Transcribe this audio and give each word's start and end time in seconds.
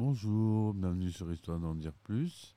Bonjour, 0.00 0.74
bienvenue 0.74 1.10
sur 1.10 1.28
Histoire 1.32 1.58
d'en 1.58 1.74
dire 1.74 1.92
plus. 2.04 2.54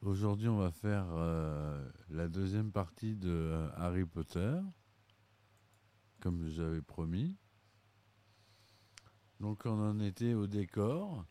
Aujourd'hui, 0.00 0.48
on 0.48 0.58
va 0.58 0.72
faire 0.72 1.06
euh, 1.12 1.88
la 2.08 2.26
deuxième 2.26 2.72
partie 2.72 3.14
de 3.14 3.30
euh, 3.30 3.68
Harry 3.76 4.04
Potter, 4.04 4.58
comme 6.18 6.48
j'avais 6.48 6.82
promis. 6.82 7.36
Donc, 9.38 9.64
on 9.64 9.78
en 9.80 10.00
était 10.00 10.34
au 10.34 10.48
décor. 10.48 11.24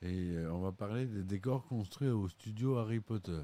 Et 0.00 0.30
euh, 0.30 0.50
on 0.50 0.60
va 0.60 0.72
parler 0.72 1.04
des 1.04 1.24
décors 1.24 1.66
construits 1.66 2.08
au 2.08 2.26
studio 2.26 2.78
Harry 2.78 3.00
Potter. 3.00 3.42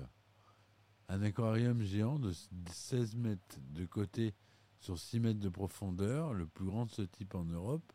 Un 1.11 1.21
aquarium 1.21 1.83
géant 1.83 2.19
de 2.19 2.33
16 2.71 3.17
mètres 3.17 3.59
de 3.73 3.85
côté 3.85 4.35
sur 4.79 4.99
6 4.99 5.21
mètres 5.21 5.40
de 5.40 5.50
profondeur, 5.50 6.32
le 6.32 6.46
plus 6.46 6.64
grand 6.64 6.86
de 6.86 6.93
ce 6.93 7.03
type 7.03 7.35
en 7.35 7.44
Europe, 7.44 7.93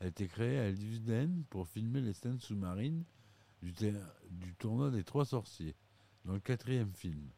a 0.00 0.06
été 0.06 0.26
créé 0.26 0.58
à 0.58 0.70
Liveden 0.70 1.44
pour 1.50 1.68
filmer 1.68 2.00
les 2.00 2.12
scènes 2.12 2.40
sous-marines 2.40 3.04
du, 3.62 4.54
tournoi 4.58 4.90
des 4.90 5.04
Trois 5.04 5.24
Sorciers, 5.24 5.76
dans 6.24 6.34
le 6.34 6.40
quatrième 6.40 6.92
film. 6.92 7.30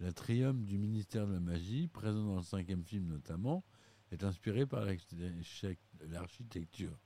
L'atrium 0.00 0.64
du 0.64 0.78
ministère 0.78 1.26
de 1.26 1.34
la 1.34 1.40
Magie, 1.40 1.88
présent 1.88 2.24
dans 2.24 2.36
le 2.36 2.42
cinquième 2.42 2.84
film 2.84 3.06
notamment, 3.06 3.64
est 4.10 4.24
inspiré 4.24 4.66
par 4.66 4.84
l'architecture 6.00 6.98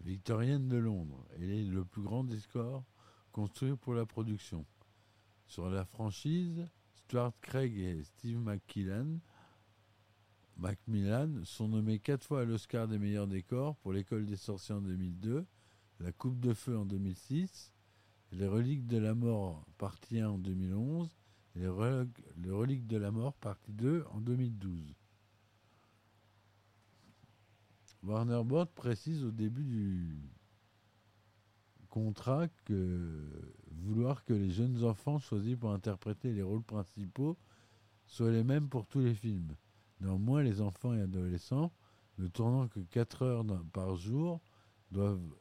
victorienne 0.00 0.68
de 0.68 0.76
Londres. 0.76 1.26
Elle 1.34 1.50
est 1.50 1.64
le 1.64 1.84
plus 1.84 2.02
grand 2.02 2.26
scores 2.38 2.84
construit 3.32 3.76
pour 3.76 3.94
la 3.94 4.06
production. 4.06 4.64
Sur 5.46 5.68
la 5.68 5.84
franchise, 5.84 6.66
Stuart 6.94 7.32
Craig 7.40 7.76
et 7.76 8.02
Steve 8.04 8.38
McKillan 8.38 9.18
Macmillan 10.56 11.44
sont 11.44 11.68
nommés 11.68 11.98
quatre 11.98 12.24
fois 12.24 12.42
à 12.42 12.44
l'Oscar 12.44 12.88
des 12.88 12.98
meilleurs 12.98 13.26
décors 13.26 13.76
pour 13.76 13.92
l'école 13.92 14.26
des 14.26 14.36
sorciers 14.36 14.74
en 14.74 14.80
2002, 14.80 15.44
la 16.00 16.12
Coupe 16.12 16.38
de 16.40 16.54
Feu 16.54 16.78
en 16.78 16.84
2006, 16.84 17.72
les 18.32 18.46
Reliques 18.46 18.86
de 18.86 18.98
la 18.98 19.14
Mort 19.14 19.64
partie 19.78 20.20
1 20.20 20.30
en 20.30 20.38
2011 20.38 21.08
et 21.56 21.60
les, 21.60 21.68
Reliques 22.50 22.86
de 22.86 22.96
la 22.96 23.10
Mort 23.10 23.34
partie 23.34 23.72
2 23.72 24.04
en 24.10 24.20
2012. 24.20 24.94
Warner 28.02 28.42
Bros. 28.44 28.66
précise 28.66 29.24
au 29.24 29.30
début 29.30 29.64
du 29.64 30.18
contrat 31.88 32.48
que 32.64 33.54
vouloir 33.70 34.24
que 34.24 34.34
les 34.34 34.50
jeunes 34.50 34.84
enfants 34.84 35.18
choisis 35.18 35.56
pour 35.56 35.72
interpréter 35.72 36.32
les 36.32 36.42
rôles 36.42 36.62
principaux 36.62 37.38
soient 38.06 38.32
les 38.32 38.44
mêmes 38.44 38.68
pour 38.68 38.86
tous 38.86 39.00
les 39.00 39.14
films. 39.14 39.54
Néanmoins, 40.04 40.42
les 40.42 40.60
enfants 40.60 40.92
et 40.92 41.00
adolescents, 41.00 41.72
ne 42.18 42.28
tournant 42.28 42.68
que 42.68 42.80
4 42.80 43.22
heures 43.22 43.44
par 43.72 43.96
jour, 43.96 44.42
doivent, 44.90 45.34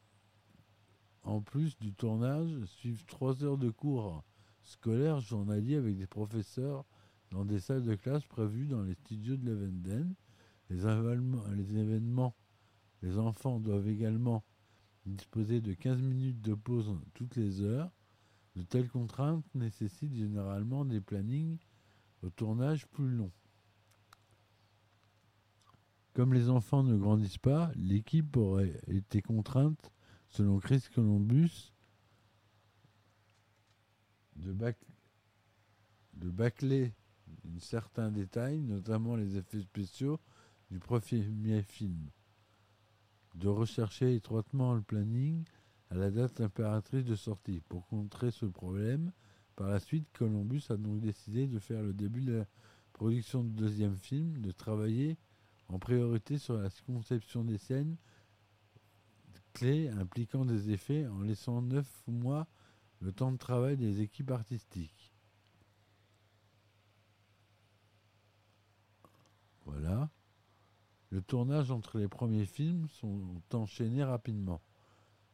en 1.24 1.42
plus 1.42 1.78
du 1.80 1.94
tournage, 1.94 2.64
suivre 2.66 3.06
3 3.06 3.44
heures 3.44 3.58
de 3.58 3.70
cours 3.70 4.24
scolaires 4.62 5.20
journaliers 5.20 5.76
avec 5.76 5.98
des 5.98 6.08
professeurs 6.08 6.86
dans 7.32 7.44
des 7.44 7.60
salles 7.60 7.84
de 7.84 7.96
classe 7.96 8.26
prévues 8.26 8.68
dans 8.68 8.84
les 8.84 8.94
studios 8.94 9.36
de 9.36 9.46
Levenden. 9.46 10.16
Les, 10.70 10.78
les 10.78 11.78
événements, 11.78 12.34
les 13.02 13.18
enfants 13.18 13.60
doivent 13.60 13.90
également 13.90 14.46
disposer 15.06 15.60
de 15.60 15.74
15 15.74 16.02
minutes 16.02 16.42
de 16.42 16.54
pause 16.54 16.96
toutes 17.14 17.36
les 17.36 17.62
heures. 17.62 17.92
De 18.56 18.62
telles 18.62 18.90
contraintes 18.90 19.44
nécessitent 19.56 20.16
généralement 20.16 20.86
des 20.86 21.02
plannings 21.02 21.58
au 22.22 22.30
tournage 22.30 22.88
plus 22.88 23.10
longs. 23.10 23.32
Comme 26.14 26.34
les 26.34 26.50
enfants 26.50 26.84
ne 26.84 26.96
grandissent 26.96 27.40
pas, 27.40 27.72
l'équipe 27.76 28.38
aurait 28.38 28.80
été 28.88 29.22
contrainte, 29.22 29.92
selon 30.30 30.60
Chris 30.60 30.86
Columbus, 30.94 31.74
de, 34.36 34.54
bâcler 36.30 36.94
un 37.46 37.60
certain 37.60 38.12
détail, 38.12 38.62
notamment 38.62 39.16
les 39.16 39.38
effets 39.38 39.62
spéciaux 39.62 40.20
du 40.70 40.80
premier 40.80 41.64
film, 41.64 42.10
de 43.34 43.48
rechercher 43.48 44.16
étroitement 44.16 44.76
le 44.76 44.82
planning 44.82 45.44
à 45.90 45.96
la 45.96 46.12
date 46.12 46.42
impératrice 46.42 47.06
de 47.06 47.16
sortie. 47.16 47.62
Pour 47.70 47.88
contrer 47.88 48.30
ce 48.30 48.46
problème, 48.46 49.12
par 49.56 49.68
la 49.68 49.80
suite, 49.80 50.08
Columbus 50.14 50.64
a 50.70 50.78
donc 50.78 51.00
décidé 51.00 51.48
de 51.48 51.58
faire 51.58 51.82
le 51.82 51.94
début 51.94 52.22
de 52.22 52.34
la 52.34 52.46
production 52.94 53.44
du 53.44 53.52
deuxième 53.52 53.96
film, 53.96 54.42
de 54.42 54.52
travailler 54.52 55.18
en 55.70 55.80
priorité 55.80 56.38
sur 56.38 56.58
la 56.58 56.70
conception 56.86 57.44
des 57.44 57.58
scènes 57.58 57.98
clés 59.54 59.90
impliquant 59.90 60.46
des 60.46 60.72
effets 60.72 61.08
en 61.08 61.22
laissant 61.22 61.62
neuf 61.62 62.04
mois 62.08 62.48
le 63.00 63.12
temps 63.12 63.32
de 63.32 63.38
travail 63.38 63.78
des 63.78 64.02
équipes 64.02 64.32
artistiques. 64.32 65.12
Voilà. 69.66 70.10
Le 71.10 71.22
tournage 71.22 71.70
entre 71.70 72.00
les 72.00 72.08
premiers 72.08 72.46
films 72.46 72.88
sont 72.90 73.42
enchaînés 73.54 74.04
rapidement. 74.04 74.62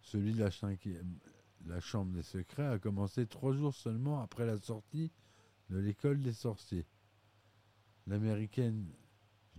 Celui 0.01 0.33
de 0.33 0.39
la, 0.39 0.49
la 1.65 1.79
Chambre 1.79 2.11
des 2.11 2.23
Secrets 2.23 2.67
a 2.67 2.79
commencé 2.79 3.27
trois 3.27 3.53
jours 3.53 3.73
seulement 3.73 4.21
après 4.21 4.45
la 4.45 4.57
sortie 4.57 5.11
de 5.69 5.77
l'école 5.77 6.21
des 6.21 6.33
sorciers. 6.33 6.85
L'américaine 8.07 8.91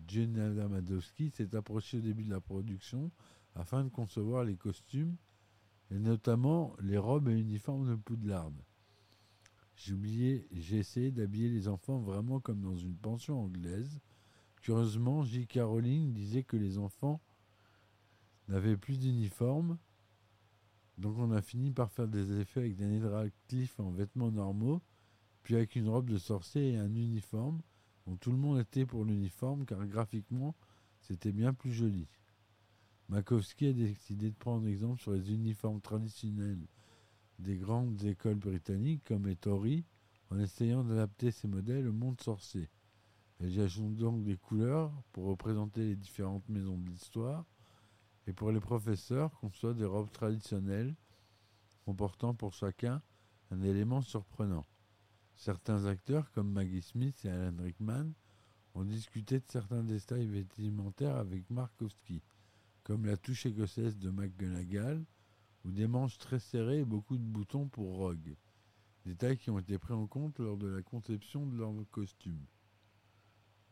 Jenna 0.07 0.69
Madowski 0.69 1.31
s'est 1.31 1.55
approchée 1.55 1.99
au 1.99 2.01
début 2.01 2.25
de 2.25 2.31
la 2.31 2.41
production 2.41 3.11
afin 3.55 3.85
de 3.85 3.89
concevoir 3.89 4.45
les 4.45 4.57
costumes 4.57 5.17
et 5.91 5.99
notamment 5.99 6.75
les 6.81 6.99
robes 6.99 7.29
et 7.29 7.39
uniformes 7.39 7.89
de 7.91 7.97
Poudlard. 7.97 8.53
J'ai 9.77 9.95
oublié, 9.95 10.47
j'ai 10.53 10.79
essayé 10.79 11.11
d'habiller 11.11 11.49
les 11.49 11.67
enfants 11.67 11.99
vraiment 11.99 12.39
comme 12.39 12.61
dans 12.61 12.77
une 12.77 12.97
pension 12.97 13.41
anglaise. 13.41 13.99
Curieusement, 14.61 15.25
J. 15.25 15.47
Caroline 15.47 16.13
disait 16.13 16.43
que 16.43 16.57
les 16.57 16.77
enfants 16.77 17.21
n'avaient 18.49 18.77
plus 18.77 18.99
d'uniforme, 18.99 19.79
donc 20.99 21.17
on 21.19 21.31
a 21.31 21.41
fini 21.41 21.71
par 21.71 21.91
faire 21.91 22.09
des 22.09 22.41
effets 22.41 22.61
avec 22.61 22.77
Daniel 22.77 23.07
Radcliffe 23.07 23.81
en 23.81 23.91
vêtements 23.91 24.31
normaux, 24.31 24.83
puis 25.43 25.55
avec 25.55 25.77
une 25.77 25.89
robe 25.89 26.11
de 26.11 26.19
sorcier 26.19 26.73
et 26.73 26.77
un 26.77 26.95
uniforme, 26.95 27.63
tout 28.17 28.33
le 28.33 28.39
monde 28.39 28.59
était 28.59 28.87
pour 28.87 29.05
l'uniforme 29.05 29.65
car 29.65 29.87
graphiquement 29.87 30.55
c'était 31.01 31.33
bien 31.33 31.53
plus 31.55 31.73
joli. 31.73 32.09
Makowski 33.09 33.67
a 33.67 33.73
décidé 33.73 34.31
de 34.31 34.37
prendre 34.37 34.67
exemple 34.69 35.01
sur 35.01 35.13
les 35.13 35.33
uniformes 35.33 35.81
traditionnels 35.81 36.67
des 37.39 37.57
grandes 37.57 38.05
écoles 38.05 38.39
britanniques 38.39 39.05
comme 39.05 39.27
Ettore 39.27 39.67
en 40.31 40.39
essayant 40.39 40.85
d'adapter 40.85 41.31
ces 41.31 41.49
modèles 41.49 41.89
au 41.89 41.93
monde 41.93 42.21
sorcier. 42.21 42.69
Elle 43.41 43.59
ajoute 43.61 43.97
donc 43.97 44.23
des 44.23 44.37
couleurs 44.37 44.93
pour 45.13 45.25
représenter 45.25 45.81
les 45.81 45.97
différentes 45.97 46.49
maisons 46.49 46.79
de 46.79 46.89
l'histoire 46.91 47.45
et 48.27 48.33
pour 48.33 48.53
les 48.53 48.61
professeurs 48.61 49.33
conçoit 49.41 49.75
des 49.75 49.87
robes 49.87 50.13
traditionnelles 50.13 50.95
comportant 51.85 52.35
pour 52.35 52.53
chacun 52.53 53.03
un 53.51 53.63
élément 53.63 54.03
surprenant. 54.03 54.67
Certains 55.41 55.87
acteurs, 55.87 56.31
comme 56.33 56.53
Maggie 56.53 56.83
Smith 56.83 57.25
et 57.25 57.31
Alan 57.31 57.57
Rickman, 57.63 58.13
ont 58.75 58.85
discuté 58.85 59.39
de 59.39 59.45
certains 59.49 59.83
détails 59.83 60.27
vestimentaires 60.27 61.17
avec 61.17 61.49
Markowski, 61.49 62.21
comme 62.85 63.07
la 63.07 63.17
touche 63.17 63.47
écossaise 63.47 63.97
de 63.97 64.11
McGonagall, 64.11 65.03
ou 65.65 65.71
des 65.71 65.87
manches 65.87 66.19
très 66.19 66.41
serrées 66.41 66.81
et 66.81 66.85
beaucoup 66.85 67.17
de 67.17 67.25
boutons 67.25 67.69
pour 67.69 67.97
Rogue, 67.97 68.37
détails 69.07 69.39
qui 69.39 69.49
ont 69.49 69.59
été 69.59 69.79
pris 69.79 69.95
en 69.95 70.07
compte 70.07 70.39
lors 70.41 70.59
de 70.59 70.67
la 70.67 70.83
conception 70.83 71.47
de 71.47 71.57
leur 71.57 71.73
costume. 71.91 72.45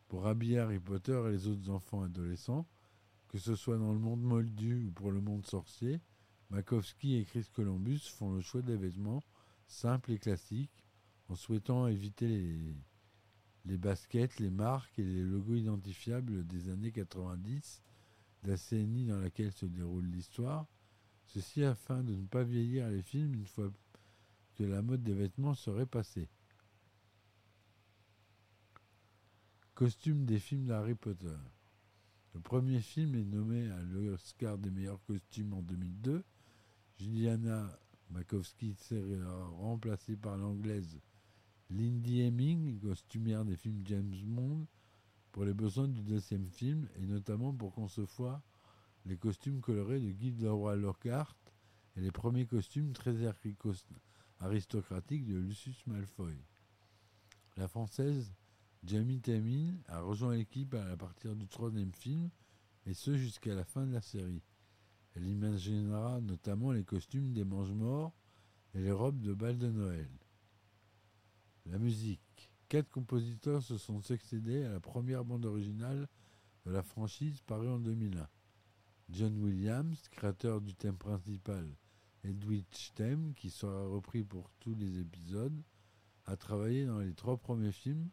Pour 0.07 0.25
habiller 0.25 0.57
Harry 0.57 0.79
Potter 0.79 1.21
et 1.27 1.33
les 1.33 1.45
autres 1.45 1.69
enfants 1.69 2.01
adolescents, 2.01 2.65
que 3.27 3.37
ce 3.37 3.55
soit 3.55 3.77
dans 3.77 3.93
le 3.93 3.99
monde 3.99 4.23
moldu 4.23 4.87
ou 4.87 4.91
pour 4.91 5.11
le 5.11 5.21
monde 5.21 5.45
sorcier, 5.45 6.01
Makowski 6.49 7.17
et 7.17 7.25
Chris 7.25 7.47
Columbus 7.53 8.09
font 8.09 8.33
le 8.33 8.41
choix 8.41 8.63
des 8.63 8.75
vêtements 8.75 9.21
simples 9.67 10.13
et 10.13 10.17
classiques, 10.17 10.83
en 11.29 11.35
souhaitant 11.35 11.87
éviter 11.87 12.27
les, 13.65 13.77
baskets, 13.77 14.39
les 14.39 14.49
marques 14.49 14.97
et 14.97 15.03
les 15.03 15.21
logos 15.21 15.55
identifiables 15.55 16.45
des 16.45 16.69
années 16.69 16.91
90, 16.91 17.81
la 18.43 18.57
CNI 18.57 19.05
dans 19.05 19.19
laquelle 19.19 19.51
se 19.51 19.65
déroule 19.65 20.05
l'histoire, 20.05 20.65
ceci 21.27 21.63
afin 21.63 22.03
de 22.03 22.15
ne 22.15 22.25
pas 22.25 22.43
vieillir 22.43 22.89
les 22.89 23.03
films 23.03 23.35
une 23.35 23.45
fois 23.45 23.71
que 24.55 24.63
la 24.63 24.81
mode 24.81 25.03
des 25.03 25.13
vêtements 25.13 25.53
serait 25.53 25.85
passée. 25.85 26.27
Costume 29.75 30.25
des 30.25 30.39
films 30.39 30.65
d'Harry 30.65 30.95
Potter. 30.95 31.37
Le 32.33 32.41
premier 32.41 32.81
film 32.81 33.15
est 33.15 33.23
nommé 33.23 33.69
à 33.69 33.81
l'Oscar 33.81 34.57
des 34.57 34.71
meilleurs 34.71 35.01
costumes 35.05 35.53
en 35.53 35.61
2002. 35.61 36.23
Juliana 36.97 37.79
Makowski 38.09 38.75
s'est 38.75 39.19
remplacée 39.57 40.17
par 40.17 40.35
l'anglaise 40.35 40.99
Lindy 41.71 42.21
Hemming, 42.21 42.79
costumière 42.79 43.45
des 43.45 43.55
films 43.55 43.81
James 43.85 44.15
Bond, 44.23 44.65
pour 45.31 45.45
les 45.45 45.53
besoins 45.53 45.87
du 45.87 46.01
deuxième 46.01 46.47
film 46.47 46.87
et 46.95 47.05
notamment 47.05 47.53
pour 47.53 47.73
concevoir 47.73 48.41
les 49.05 49.17
costumes 49.17 49.61
colorés 49.61 49.99
de 49.99 50.11
Guy 50.11 50.31
de 50.31 50.47
Lockhart 50.47 51.37
et 51.95 52.01
les 52.01 52.11
premiers 52.11 52.45
costumes 52.45 52.93
très 52.93 53.15
aristocratiques 54.39 55.25
de 55.25 55.37
Lucius 55.37 55.85
Malfoy. 55.85 56.35
La 57.55 57.67
française 57.67 58.33
Jamie 58.83 59.19
Tamin 59.19 59.75
a 59.87 60.01
rejoint 60.01 60.35
l'équipe 60.35 60.73
à 60.73 60.95
partir 60.97 61.35
du 61.35 61.47
troisième 61.47 61.93
film, 61.93 62.29
et 62.85 62.93
ce 62.93 63.15
jusqu'à 63.17 63.53
la 63.53 63.65
fin 63.65 63.85
de 63.85 63.93
la 63.93 64.01
série. 64.01 64.41
Elle 65.15 65.27
imaginera 65.27 66.21
notamment 66.21 66.71
les 66.71 66.83
costumes 66.83 67.33
des 67.33 67.43
mange-morts 67.43 68.13
et 68.73 68.79
les 68.79 68.91
robes 68.91 69.19
de 69.19 69.33
bal 69.33 69.57
de 69.57 69.69
Noël. 69.69 70.09
La 71.69 71.77
musique. 71.77 72.51
Quatre 72.67 72.89
compositeurs 72.89 73.61
se 73.61 73.77
sont 73.77 74.01
succédés 74.01 74.63
à 74.63 74.71
la 74.71 74.79
première 74.79 75.23
bande 75.23 75.45
originale 75.45 76.07
de 76.65 76.71
la 76.71 76.81
franchise 76.81 77.41
parue 77.41 77.69
en 77.69 77.77
2001. 77.77 78.27
John 79.11 79.37
Williams, 79.37 80.07
créateur 80.09 80.61
du 80.61 80.73
thème 80.73 80.97
principal 80.97 81.67
Edwidge 82.23 82.91
Theme, 82.95 83.33
qui 83.35 83.51
sera 83.51 83.85
repris 83.85 84.23
pour 84.23 84.49
tous 84.59 84.73
les 84.73 84.99
épisodes, 84.99 85.61
a 86.25 86.35
travaillé 86.35 86.87
dans 86.87 86.99
les 86.99 87.13
trois 87.13 87.37
premiers 87.37 87.71
films. 87.71 88.09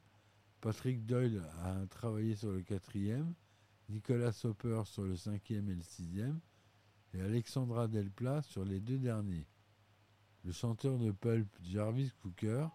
Patrick 0.60 1.06
Doyle 1.06 1.42
a 1.62 1.86
travaillé 1.86 2.36
sur 2.36 2.52
le 2.52 2.62
quatrième, 2.62 3.32
Nicolas 3.88 4.38
Hopper 4.44 4.82
sur 4.84 5.04
le 5.04 5.16
cinquième 5.16 5.70
et 5.70 5.74
le 5.74 5.82
sixième, 5.82 6.40
et 7.14 7.22
Alexandra 7.22 7.88
Delpla 7.88 8.42
sur 8.42 8.66
les 8.66 8.80
deux 8.80 8.98
derniers. 8.98 9.46
Le 10.44 10.52
chanteur 10.52 10.98
de 10.98 11.10
Pulp, 11.10 11.48
Jarvis 11.62 12.10
Cooker, 12.20 12.68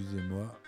excusez-moi, 0.00 0.58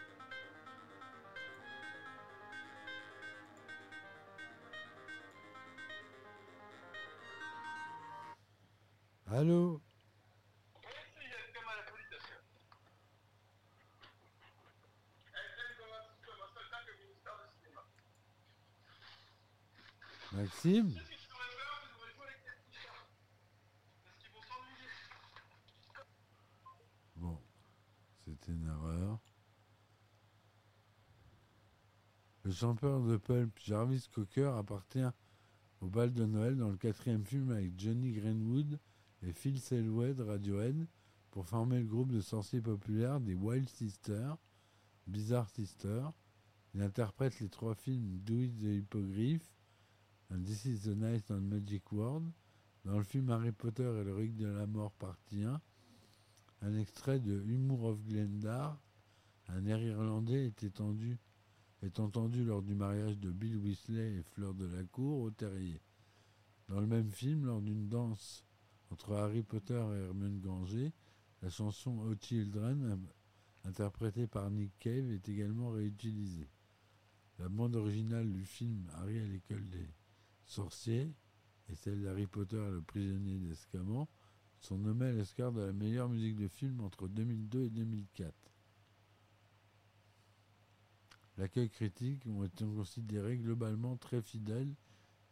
Allô? 9.26 9.80
Maxime 20.32 20.94
Bon, 27.16 27.38
c'était 28.24 28.52
une 28.52 28.66
erreur. 28.66 29.18
Le 32.44 32.51
chanteur 32.62 33.00
de 33.00 33.16
Pulp, 33.16 33.58
Jarvis 33.64 34.06
Cocker, 34.14 34.56
appartient 34.56 35.10
au 35.80 35.88
bal 35.88 36.12
de 36.12 36.24
Noël 36.24 36.56
dans 36.56 36.68
le 36.68 36.76
quatrième 36.76 37.24
film 37.24 37.50
avec 37.50 37.72
Johnny 37.76 38.12
Greenwood 38.12 38.78
et 39.22 39.32
Phil 39.32 39.58
Selway 39.58 40.14
Radiohead 40.16 40.86
pour 41.32 41.44
former 41.44 41.80
le 41.80 41.86
groupe 41.86 42.12
de 42.12 42.20
sorciers 42.20 42.60
populaires 42.60 43.18
des 43.18 43.34
Wild 43.34 43.68
Sisters, 43.68 44.38
Bizarre 45.08 45.50
Sisters. 45.50 46.12
Il 46.72 46.82
interprète 46.82 47.40
les 47.40 47.48
trois 47.48 47.74
films 47.74 48.20
It 48.28 48.56
the 48.60 48.76
Hippogriff, 48.76 49.42
and 50.30 50.44
This 50.44 50.64
is 50.64 50.82
the 50.82 50.96
Night 50.96 51.32
on 51.32 51.40
Magic 51.40 51.90
World, 51.90 52.30
dans 52.84 52.96
le 52.96 53.04
film 53.04 53.28
Harry 53.30 53.50
Potter 53.50 53.92
et 54.00 54.04
le 54.04 54.28
de 54.28 54.46
la 54.46 54.68
Mort 54.68 54.92
partie 54.92 55.42
1, 55.42 55.60
un 56.60 56.78
extrait 56.78 57.18
de 57.18 57.42
Humour 57.44 57.82
of 57.86 58.04
Glendar, 58.04 58.80
un 59.48 59.66
air 59.66 59.82
irlandais 59.82 60.46
est, 60.46 60.62
étendu, 60.62 61.18
est 61.82 61.98
entendu 62.00 62.44
lors 62.44 62.62
du 62.62 62.74
mariage 62.74 63.18
de 63.18 63.30
Bill 63.30 63.56
Weasley 63.56 64.18
et 64.18 64.22
Fleur 64.22 64.54
de 64.54 64.66
la 64.66 64.84
Cour 64.84 65.20
au 65.20 65.30
terrier. 65.30 65.80
Dans 66.68 66.80
le 66.80 66.86
même 66.86 67.10
film, 67.10 67.46
lors 67.46 67.60
d'une 67.60 67.88
danse 67.88 68.44
entre 68.90 69.14
Harry 69.14 69.42
Potter 69.42 69.74
et 69.74 70.04
Hermione 70.04 70.40
Granger, 70.40 70.92
la 71.42 71.50
chanson 71.50 71.98
Oh 72.06 72.14
Children, 72.20 73.00
interprétée 73.64 74.26
par 74.26 74.50
Nick 74.50 74.78
Cave, 74.78 75.10
est 75.10 75.28
également 75.28 75.70
réutilisée. 75.70 76.48
La 77.38 77.48
bande 77.48 77.74
originale 77.74 78.30
du 78.30 78.44
film 78.44 78.86
Harry 78.94 79.18
à 79.18 79.24
l'école 79.24 79.68
des 79.70 79.88
sorciers 80.44 81.12
et 81.68 81.74
celle 81.74 82.02
d'Harry 82.02 82.26
Potter 82.26 82.62
et 82.68 82.70
le 82.70 82.82
prisonnier 82.82 83.38
d'Escaman 83.38 84.06
sont 84.60 84.78
nommées 84.78 85.06
à 85.06 85.50
de 85.50 85.60
la 85.60 85.72
meilleure 85.72 86.08
musique 86.08 86.36
de 86.36 86.46
film 86.46 86.80
entre 86.80 87.08
2002 87.08 87.64
et 87.64 87.70
2004. 87.70 88.32
L'accueil 91.42 91.70
critique 91.70 92.24
ont 92.28 92.44
été 92.44 92.64
considérés 92.64 93.36
globalement 93.36 93.96
très 93.96 94.22
fidèles 94.22 94.76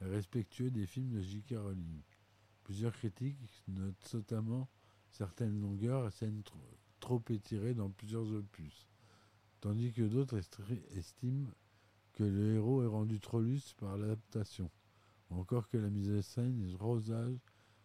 et 0.00 0.06
respectueux 0.06 0.72
des 0.72 0.84
films 0.84 1.10
de 1.10 1.20
J.K. 1.20 1.54
Rowling. 1.56 2.00
Plusieurs 2.64 2.92
critiques 2.92 3.38
notent 3.68 4.12
notamment 4.12 4.68
certaines 5.12 5.60
longueurs 5.60 6.08
et 6.08 6.10
scènes 6.10 6.42
trop, 6.98 7.22
étirées 7.28 7.74
dans 7.74 7.90
plusieurs 7.90 8.28
opus, 8.32 8.88
tandis 9.60 9.92
que 9.92 10.02
d'autres 10.02 10.40
estiment 10.96 11.48
que 12.14 12.24
le 12.24 12.56
héros 12.56 12.82
est 12.82 12.88
rendu 12.88 13.20
trop 13.20 13.40
lustre 13.40 13.76
par 13.76 13.96
l'adaptation, 13.96 14.68
ou 15.30 15.36
encore 15.36 15.68
que 15.68 15.78
la 15.78 15.90
mise 15.90 16.10
en 16.10 16.22
scène 16.22 16.60
est 16.68 16.76
trop 16.76 16.98
sage, 16.98 17.38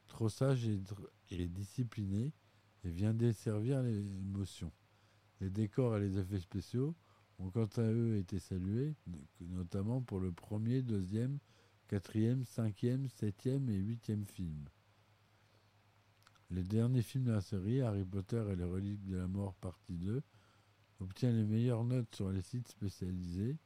trop 0.07 0.30
sage 0.30 0.68
et, 0.68 0.81
et 1.30 1.48
disciplinée 1.48 2.33
et 2.86 2.89
vient 2.89 3.13
desservir 3.13 3.83
l'émotion. 3.83 4.72
Les 5.42 5.51
décors 5.51 5.98
et 5.98 6.00
les 6.00 6.18
effets 6.18 6.39
spéciaux 6.39 6.95
ont 7.39 7.49
quant 7.49 7.69
à 7.77 7.81
eux 7.81 8.17
été 8.17 8.39
salués, 8.39 8.95
notamment 9.41 10.01
pour 10.01 10.19
le 10.19 10.31
premier, 10.31 10.81
deuxième, 10.81 11.39
quatrième, 11.87 12.45
cinquième, 12.45 13.07
septième 13.09 13.69
et 13.69 13.77
huitième 13.77 14.25
film. 14.25 14.65
Les 16.51 16.63
derniers 16.63 17.01
films 17.01 17.25
de 17.25 17.31
la 17.31 17.41
série, 17.41 17.81
Harry 17.81 18.05
Potter 18.05 18.43
et 18.51 18.55
les 18.55 18.63
reliques 18.63 19.05
de 19.05 19.17
la 19.17 19.27
mort 19.27 19.55
partie 19.55 19.97
2, 19.97 20.21
obtient 20.99 21.31
les 21.31 21.43
meilleures 21.43 21.83
notes 21.83 22.15
sur 22.15 22.29
les 22.29 22.41
sites 22.41 22.67
spécialisés, 22.67 23.57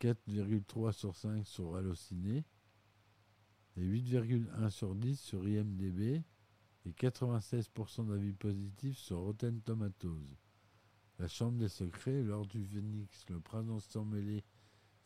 4,3 0.00 0.92
sur 0.92 1.14
5 1.14 1.46
sur 1.46 1.76
Allociné 1.76 2.44
et 3.76 3.82
8,1 3.82 4.70
sur 4.70 4.94
10 4.94 5.20
sur 5.20 5.46
IMDB 5.46 6.22
et 6.86 6.92
96% 6.92 8.08
d'avis 8.08 8.32
positifs 8.32 8.98
sur 8.98 9.18
Rotten 9.18 9.60
Tomatoes. 9.60 10.47
La 11.18 11.26
Chambre 11.26 11.58
des 11.58 11.68
Secrets, 11.68 12.22
Lors 12.22 12.46
du 12.46 12.64
Phénix, 12.64 13.24
Le 13.28 13.40
Prince 13.40 13.84
sans 13.88 14.04
mêlé 14.04 14.44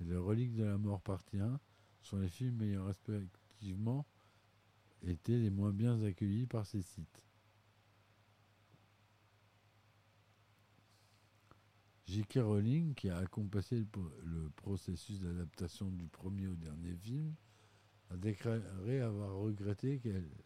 et 0.01 0.05
Les 0.05 0.17
Reliques 0.17 0.55
de 0.55 0.65
la 0.65 0.77
Mort 0.77 1.01
partie 1.01 1.39
1 1.39 1.59
sont 2.03 2.19
les 2.19 2.29
films 2.29 2.61
ayant 2.63 2.85
respectivement 2.85 4.07
été 5.03 5.39
les 5.39 5.51
moins 5.51 5.73
bien 5.73 6.03
accueillis 6.03 6.47
par 6.47 6.67
ces 6.67 6.83
sites. 6.83 7.23
J.K. 12.07 12.41
Rowling, 12.41 12.95
qui 12.95 13.09
a 13.09 13.17
accompagné 13.17 13.87
le, 14.25 14.51
processus 14.57 15.21
d'adaptation 15.21 15.91
du 15.91 16.09
premier 16.09 16.47
au 16.47 16.55
dernier 16.57 16.95
film, 16.95 17.35
a 18.11 18.17
déclaré 18.17 19.01
avoir 19.01 19.35
regretté 19.35 19.99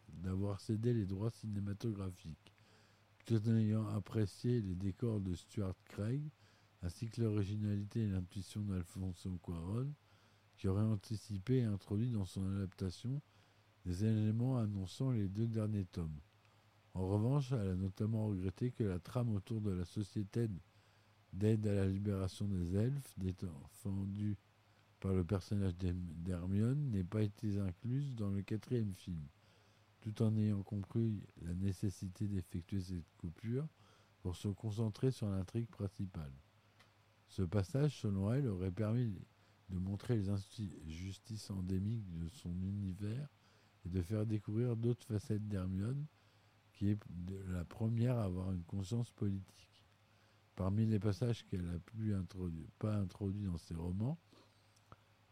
d'avoir 0.07 0.61
cédé 0.61 0.93
les 0.93 1.05
droits 1.05 1.31
cinématographiques, 1.31 2.53
tout 3.27 3.45
en 3.49 3.57
ayant 3.57 3.85
apprécié 3.89 4.61
les 4.61 4.73
décors 4.73 5.19
de 5.19 5.35
Stuart 5.35 5.75
Craig, 5.89 6.21
ainsi 6.81 7.07
que 7.07 7.21
l'originalité 7.21 8.03
et 8.03 8.07
l'intuition 8.07 8.61
d'Alfonso 8.61 9.37
Cuarón, 9.43 9.93
qui 10.55 10.69
aurait 10.69 10.81
anticipé 10.81 11.57
et 11.57 11.63
introduit 11.65 12.09
dans 12.09 12.23
son 12.23 12.49
adaptation 12.55 13.21
des 13.85 14.05
éléments 14.05 14.57
annonçant 14.57 15.11
les 15.11 15.27
deux 15.27 15.47
derniers 15.47 15.83
tomes. 15.83 16.19
En 16.93 17.05
revanche, 17.05 17.51
elle 17.51 17.69
a 17.71 17.75
notamment 17.75 18.27
regretté 18.27 18.71
que 18.71 18.85
la 18.85 18.97
trame 18.97 19.35
autour 19.35 19.59
de 19.59 19.71
la 19.71 19.83
société 19.83 20.47
d'aide 21.33 21.67
à 21.67 21.73
la 21.73 21.85
libération 21.85 22.47
des 22.47 22.75
elfes, 22.75 23.13
défendue 23.17 24.37
par 25.01 25.13
le 25.13 25.25
personnage 25.25 25.75
d'Hermione, 25.75 26.91
n'ait 26.91 27.03
pas 27.03 27.23
été 27.23 27.59
incluse 27.59 28.15
dans 28.15 28.29
le 28.29 28.41
quatrième 28.41 28.95
film, 28.95 29.21
tout 30.07 30.23
en 30.23 30.37
ayant 30.37 30.63
compris 30.63 31.21
la 31.41 31.53
nécessité 31.53 32.27
d'effectuer 32.27 32.79
cette 32.79 33.11
coupure 33.17 33.67
pour 34.21 34.37
se 34.37 34.47
concentrer 34.47 35.11
sur 35.11 35.27
l'intrigue 35.29 35.67
principale. 35.67 36.31
Ce 37.27 37.41
passage, 37.41 37.99
selon 37.99 38.31
elle, 38.31 38.47
aurait 38.47 38.71
permis 38.71 39.13
de 39.69 39.77
montrer 39.77 40.15
les 40.15 40.29
injustices 40.29 41.49
endémiques 41.49 42.09
de 42.19 42.29
son 42.29 42.53
univers 42.61 43.27
et 43.85 43.89
de 43.89 44.01
faire 44.01 44.25
découvrir 44.25 44.77
d'autres 44.77 45.05
facettes 45.05 45.47
d'Hermione, 45.49 46.05
qui 46.71 46.89
est 46.91 46.99
la 47.49 47.65
première 47.65 48.17
à 48.17 48.23
avoir 48.23 48.53
une 48.53 48.63
conscience 48.63 49.11
politique. 49.11 49.83
Parmi 50.55 50.85
les 50.85 50.99
passages 50.99 51.45
qu'elle 51.47 51.65
n'a 51.65 51.79
pu 51.79 52.13
pas 52.79 52.95
introduits 52.95 53.43
dans 53.43 53.57
ses 53.57 53.75
romans, 53.75 54.17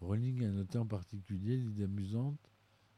Rowling 0.02 0.44
a 0.44 0.50
noté 0.50 0.78
en 0.78 0.86
particulier 0.86 1.56
l'idée 1.56 1.86
amusante 1.86 2.52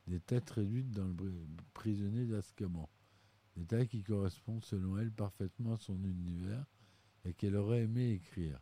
des 0.08 0.20
têtes 0.20 0.50
réduites 0.52 0.92
dans 0.92 1.08
le 1.08 1.34
prisonnier 1.74 2.26
d'Azkaban, 2.26 2.90
détail 3.56 3.88
qui 3.88 4.04
correspond 4.04 4.62
selon 4.62 4.98
elle 4.98 5.12
parfaitement 5.12 5.74
à 5.74 5.78
son 5.78 6.02
univers 6.04 6.66
et 7.26 7.34
qu'elle 7.34 7.56
aurait 7.56 7.84
aimé 7.84 8.12
écrire. 8.12 8.60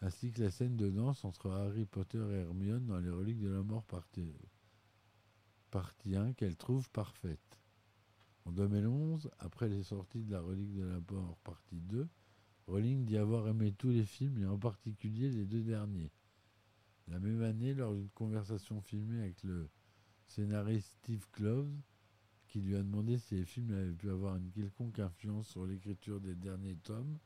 ainsi 0.00 0.32
que 0.32 0.42
la 0.42 0.50
scène 0.50 0.76
de 0.76 0.90
danse 0.90 1.24
entre 1.24 1.50
Harry 1.50 1.86
Potter 1.86 2.24
et 2.30 2.40
Hermione 2.40 2.86
dans 2.86 2.98
les 2.98 3.10
Reliques 3.10 3.40
de 3.40 3.48
la 3.48 3.62
Mort 3.62 3.84
partie, 3.84 4.32
partie 5.70 6.16
1 6.16 6.32
qu'elle 6.32 6.56
trouve 6.56 6.90
parfaite. 6.90 7.58
En 8.44 8.50
2011, 8.50 9.30
après 9.38 9.68
les 9.68 9.84
sorties 9.84 10.24
de 10.24 10.32
la 10.32 10.40
Relique 10.40 10.74
de 10.74 10.84
la 10.84 11.00
Mort 11.10 11.38
partie 11.44 11.80
2, 11.80 12.08
Rowling 12.66 13.04
dit 13.04 13.16
avoir 13.16 13.48
aimé 13.48 13.72
tous 13.72 13.90
les 13.90 14.04
films 14.04 14.38
et 14.38 14.46
en 14.46 14.58
particulier 14.58 15.30
les 15.30 15.46
deux 15.46 15.62
derniers. 15.62 16.12
La 17.08 17.18
même 17.18 17.42
année, 17.42 17.74
lors 17.74 17.94
d'une 17.94 18.10
conversation 18.10 18.80
filmée 18.80 19.20
avec 19.20 19.42
le 19.42 19.68
scénariste 20.32 20.88
Steve 21.02 21.26
Kloves, 21.32 21.76
qui 22.48 22.60
lui 22.60 22.74
a 22.74 22.82
demandé 22.82 23.18
si 23.18 23.34
les 23.34 23.44
films 23.44 23.72
avaient 23.72 23.92
pu 23.92 24.08
avoir 24.08 24.36
une 24.36 24.50
quelconque 24.50 24.98
influence 24.98 25.48
sur 25.48 25.66
l'écriture 25.66 26.20
des 26.20 26.34
derniers 26.34 26.76
tomes, 26.76 27.18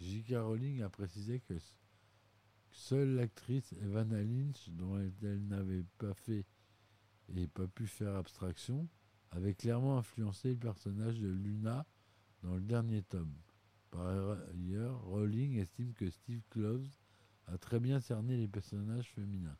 J.K. 0.00 0.34
Rowling 0.38 0.82
a 0.82 0.90
précisé 0.90 1.38
que 1.40 1.54
seule 2.72 3.14
l'actrice 3.14 3.72
Evanna 3.74 4.20
Lynch, 4.20 4.68
dont 4.70 4.98
elle 4.98 5.46
n'avait 5.46 5.84
pas 5.98 6.14
fait 6.14 6.44
et 7.36 7.46
pas 7.46 7.68
pu 7.68 7.86
faire 7.86 8.16
abstraction, 8.16 8.88
avait 9.30 9.54
clairement 9.54 9.98
influencé 9.98 10.50
le 10.50 10.58
personnage 10.58 11.20
de 11.20 11.28
Luna 11.28 11.86
dans 12.42 12.54
le 12.56 12.60
dernier 12.60 13.02
tome. 13.02 13.34
Par 13.92 14.06
ailleurs, 14.50 15.00
Rowling 15.04 15.58
estime 15.58 15.92
que 15.94 16.10
Steve 16.10 16.42
Kloves 16.50 16.88
a 17.46 17.56
très 17.56 17.78
bien 17.78 18.00
cerné 18.00 18.36
les 18.36 18.48
personnages 18.48 19.10
féminins. 19.10 19.56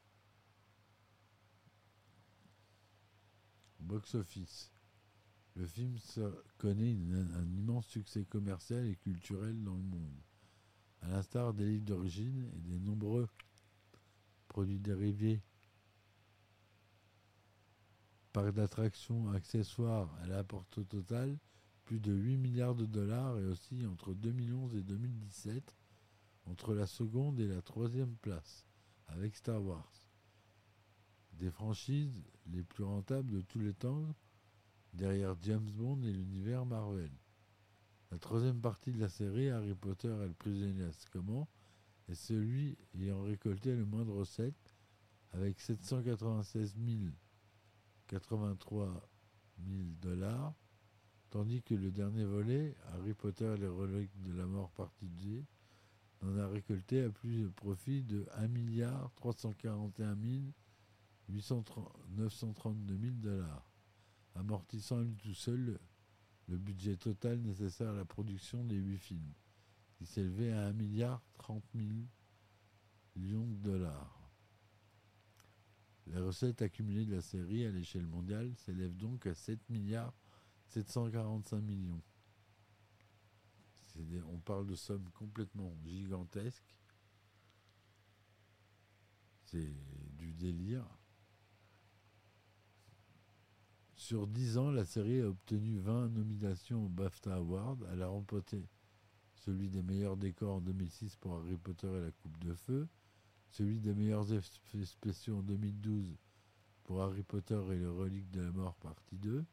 Box 3.93 4.15
office. 4.15 4.73
Le 5.55 5.67
film 5.67 5.99
connaît 6.57 6.97
un 7.35 7.53
immense 7.53 7.87
succès 7.89 8.25
commercial 8.25 8.87
et 8.87 8.97
culturel 8.97 9.63
dans 9.63 9.75
le 9.75 9.83
monde. 9.83 10.17
À 11.03 11.09
l'instar 11.09 11.53
des 11.53 11.67
livres 11.67 11.85
d'origine 11.85 12.51
et 12.57 12.61
des 12.61 12.79
nombreux 12.79 13.29
produits 14.49 14.79
dérivés, 14.79 15.43
parcs 18.33 18.55
d'attractions, 18.55 19.31
accessoires, 19.33 20.09
elle 20.25 20.33
apporte 20.33 20.79
au 20.79 20.85
total 20.85 21.39
plus 21.85 22.01
de 22.01 22.15
8 22.15 22.39
milliards 22.39 22.75
de 22.75 22.87
dollars 22.87 23.39
et 23.39 23.45
aussi 23.45 23.85
entre 23.85 24.15
2011 24.15 24.75
et 24.75 24.83
2017 24.83 25.77
entre 26.47 26.73
la 26.73 26.87
seconde 26.87 27.39
et 27.41 27.47
la 27.47 27.61
troisième 27.61 28.17
place 28.23 28.65
avec 29.09 29.37
Star 29.37 29.63
Wars. 29.63 30.02
Des 31.33 31.51
franchises 31.51 32.23
les 32.47 32.63
plus 32.63 32.85
rentables 32.85 33.31
de 33.31 33.41
tous 33.41 33.59
les 33.59 33.75
temps 33.75 34.15
derrière 34.93 35.35
James 35.43 35.71
Bond 35.73 36.03
et 36.03 36.13
l'univers 36.13 36.67
Marvel. 36.67 37.11
La 38.11 38.19
troisième 38.19 38.61
partie 38.61 38.93
de 38.93 39.01
la 39.01 39.09
série, 39.09 39.49
Harry 39.49 39.75
Potter 39.75 40.15
et 40.23 40.29
le 40.29 40.35
prisonnier 40.35 40.85
Azkaban, 40.85 41.49
est 42.09 42.15
celui 42.15 42.77
ayant 42.99 43.23
récolté 43.23 43.75
le 43.75 43.87
moins 43.87 44.05
de 44.05 44.11
recettes 44.11 44.75
avec 45.33 45.59
796 45.61 46.77
083 48.09 49.09
000 49.67 49.83
dollars, 50.03 50.53
tandis 51.31 51.63
que 51.63 51.75
le 51.75 51.91
dernier 51.91 52.25
volet, 52.25 52.77
Harry 52.93 53.15
Potter 53.15 53.55
et 53.57 53.61
les 53.61 53.69
reliques 53.69 54.21
de 54.23 54.33
la 54.37 54.45
mort 54.45 54.71
partie 54.73 55.09
2, 55.09 55.43
en 56.25 56.39
a 56.39 56.47
récolté 56.49 57.03
à 57.03 57.11
plus 57.11 57.43
de 57.43 57.49
profit 57.49 58.03
de 58.03 58.27
1 58.35 58.49
milliard 58.49 59.11
341 59.17 60.17
932 61.29 62.99
000 62.99 63.15
dollars, 63.17 63.67
amortissant 64.35 65.01
lui 65.01 65.17
tout 65.17 65.35
seul 65.35 65.79
le 66.49 66.59
budget 66.59 66.97
total 66.97 67.41
nécessaire 67.41 67.91
à 67.91 67.95
la 67.95 68.05
production 68.05 68.65
des 68.65 68.77
huit 68.77 68.99
films, 68.99 69.33
qui 69.95 70.07
s'élevait 70.07 70.53
à 70.53 70.67
1 70.67 70.73
milliard 70.73 71.23
30 71.35 71.63
millions 71.75 72.09
de 73.17 73.57
dollars. 73.57 74.23
Les 76.09 76.19
recettes 76.19 76.63
accumulées 76.63 77.05
de 77.05 77.15
la 77.15 77.23
série 77.23 77.65
à 77.65 77.71
l'échelle 77.71 78.07
mondiale 78.07 78.53
s'élèvent 78.57 78.97
donc 78.97 79.27
à 79.27 79.35
7 79.35 79.71
milliards 79.71 80.15
745 80.69 81.61
millions. 81.61 82.03
on 84.31 84.39
parle 84.39 84.67
de 84.67 84.75
sommes 84.75 85.09
complètement 85.11 85.77
gigantesques. 85.85 86.75
C'est 89.45 89.73
du 90.17 90.33
délire. 90.33 90.87
Sur 94.13 94.27
10 94.27 94.59
ans, 94.59 94.71
la 94.71 94.85
série 94.85 95.23
a 95.23 95.29
obtenu 95.31 95.79
20 95.79 96.11
nominations 96.11 96.85
au 96.85 96.89
BAFTA 96.91 97.37
Award. 97.37 97.89
Elle 97.91 98.03
a 98.03 98.09
remporté 98.09 98.69
celui 99.37 99.71
des 99.71 99.83
meilleurs 99.83 100.19
décors 100.19 100.57
en 100.57 100.61
2006 100.61 101.17
pour 101.17 101.37
Harry 101.37 101.57
Potter 101.57 101.87
et 101.87 102.03
la 102.03 102.11
Coupe 102.11 102.39
de 102.45 102.53
Feu, 102.53 102.87
celui 103.49 103.81
des 103.81 103.95
meilleurs 103.95 104.31
effets 104.31 104.85
spéciaux 104.85 105.39
en 105.39 105.43
2012 105.43 106.19
pour 106.85 107.01
Harry 107.01 107.23
Potter 107.23 107.59
et 107.73 107.79
le 107.79 107.91
Relique 107.91 108.31
de 108.33 108.43
la 108.43 108.53
Mort 108.53 108.75
partie 108.75 109.17
2. 109.17 109.47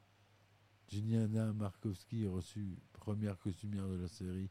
Giniana 0.90 1.54
Markowski, 1.54 2.28
reçue 2.28 2.76
première 2.92 3.40
costumière 3.40 3.88
de 3.88 3.96
la 3.96 4.10
série, 4.10 4.50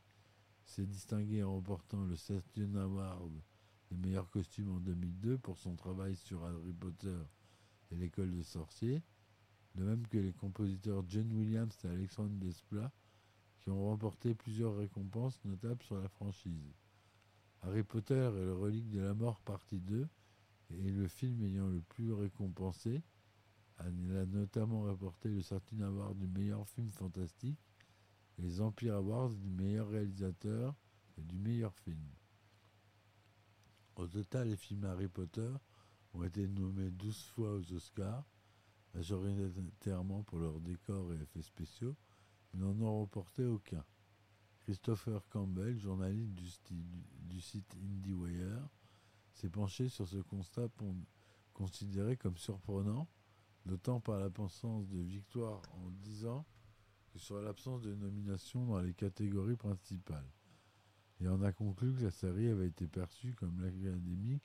s'est 0.65 0.87
distinguée 0.87 1.43
en 1.43 1.53
remportant 1.53 2.03
le 2.07 2.17
Saturn 2.17 2.79
Award 2.79 3.43
des 3.91 3.99
meilleurs 3.99 4.31
costumes 4.31 4.71
en 4.71 4.81
2002 4.81 5.37
pour 5.37 5.59
son 5.59 5.77
travail 5.77 6.17
sur 6.17 6.43
Harry 6.47 6.73
Potter 6.73 7.19
et 7.91 7.97
l'école 7.97 8.31
des 8.31 8.43
sorciers 8.43 9.03
de 9.75 9.85
même 9.85 10.07
que 10.07 10.19
les 10.19 10.33
compositeurs 10.33 11.05
John 11.09 11.33
Williams 11.33 11.77
et 11.85 11.89
Alexandre 11.89 12.35
Desplat, 12.35 12.91
qui 13.61 13.71
ont 13.71 13.87
remporté 13.87 14.35
plusieurs 14.35 14.77
récompenses 14.77 15.39
notables 15.45 15.83
sur 15.83 16.01
la 16.01 16.09
franchise. 16.09 16.75
Harry 17.63 17.83
Potter 17.83 18.31
et 18.37 18.45
le 18.45 18.55
relique 18.55 18.91
de 18.91 19.01
la 19.01 19.15
mort 19.15 19.41
partie 19.41 19.81
2 19.81 20.09
est 20.71 20.91
le 20.91 21.09
film 21.09 21.43
ayant 21.43 21.69
le 21.69 21.81
plus 21.81 22.13
récompensé. 22.13 23.03
Elle 23.79 24.17
a 24.17 24.27
notamment 24.27 24.83
remporté 24.83 25.29
le 25.29 25.43
Saturn 25.43 25.83
Award 25.83 26.19
du 26.19 26.27
meilleur 26.29 26.69
film 26.69 26.89
fantastique 26.91 27.59
les 28.39 28.61
Empire 28.61 28.95
Awards 28.95 29.31
du 29.31 29.51
meilleur 29.51 29.89
réalisateur 29.89 30.75
et 31.17 31.23
du 31.23 31.37
meilleur 31.37 31.75
film. 31.75 32.09
Au 33.97 34.07
total, 34.07 34.49
les 34.49 34.57
films 34.57 34.85
Harry 34.85 35.09
Potter 35.09 35.51
ont 36.15 36.23
été 36.23 36.47
nommés 36.47 36.91
12 36.91 37.25
fois 37.35 37.55
aux 37.55 37.73
Oscars, 37.73 38.25
majoritairement 38.95 40.23
pour 40.23 40.39
leurs 40.39 40.61
décors 40.61 41.13
et 41.13 41.23
effets 41.23 41.43
spéciaux, 41.43 41.97
mais 42.53 42.61
n'en 42.61 42.81
ont 42.81 43.01
remporté 43.01 43.45
aucun. 43.45 43.85
Christopher 44.61 45.27
Campbell, 45.31 45.79
journaliste 45.79 46.35
du, 46.71 47.41
site 47.41 47.75
IndieWire, 47.77 48.69
s'est 49.33 49.49
penché 49.49 49.89
sur 49.89 50.07
ce 50.07 50.19
constat 50.19 50.69
considéré 51.55 52.17
comme 52.17 52.37
surprenant, 52.37 53.09
notant 53.67 54.01
par 54.01 54.19
l'absence 54.19 54.87
de 54.89 54.99
victoire 54.99 55.63
en 55.75 55.91
disant 55.91 56.45
que 57.13 57.19
sur 57.19 57.41
l'absence 57.41 57.83
de 57.83 57.95
nomination 57.95 58.67
dans 58.67 58.81
les 58.81 58.95
catégories 58.95 59.57
principales. 59.57 60.31
Et 61.21 61.29
en 61.29 61.43
a 61.43 61.53
conclu 61.53 61.95
que 61.95 62.05
la 62.05 62.11
série 62.11 62.49
avait 62.49 62.69
été 62.69 62.87
perçue 62.87 63.35
comme 63.35 63.61
l'Académie 63.61 64.41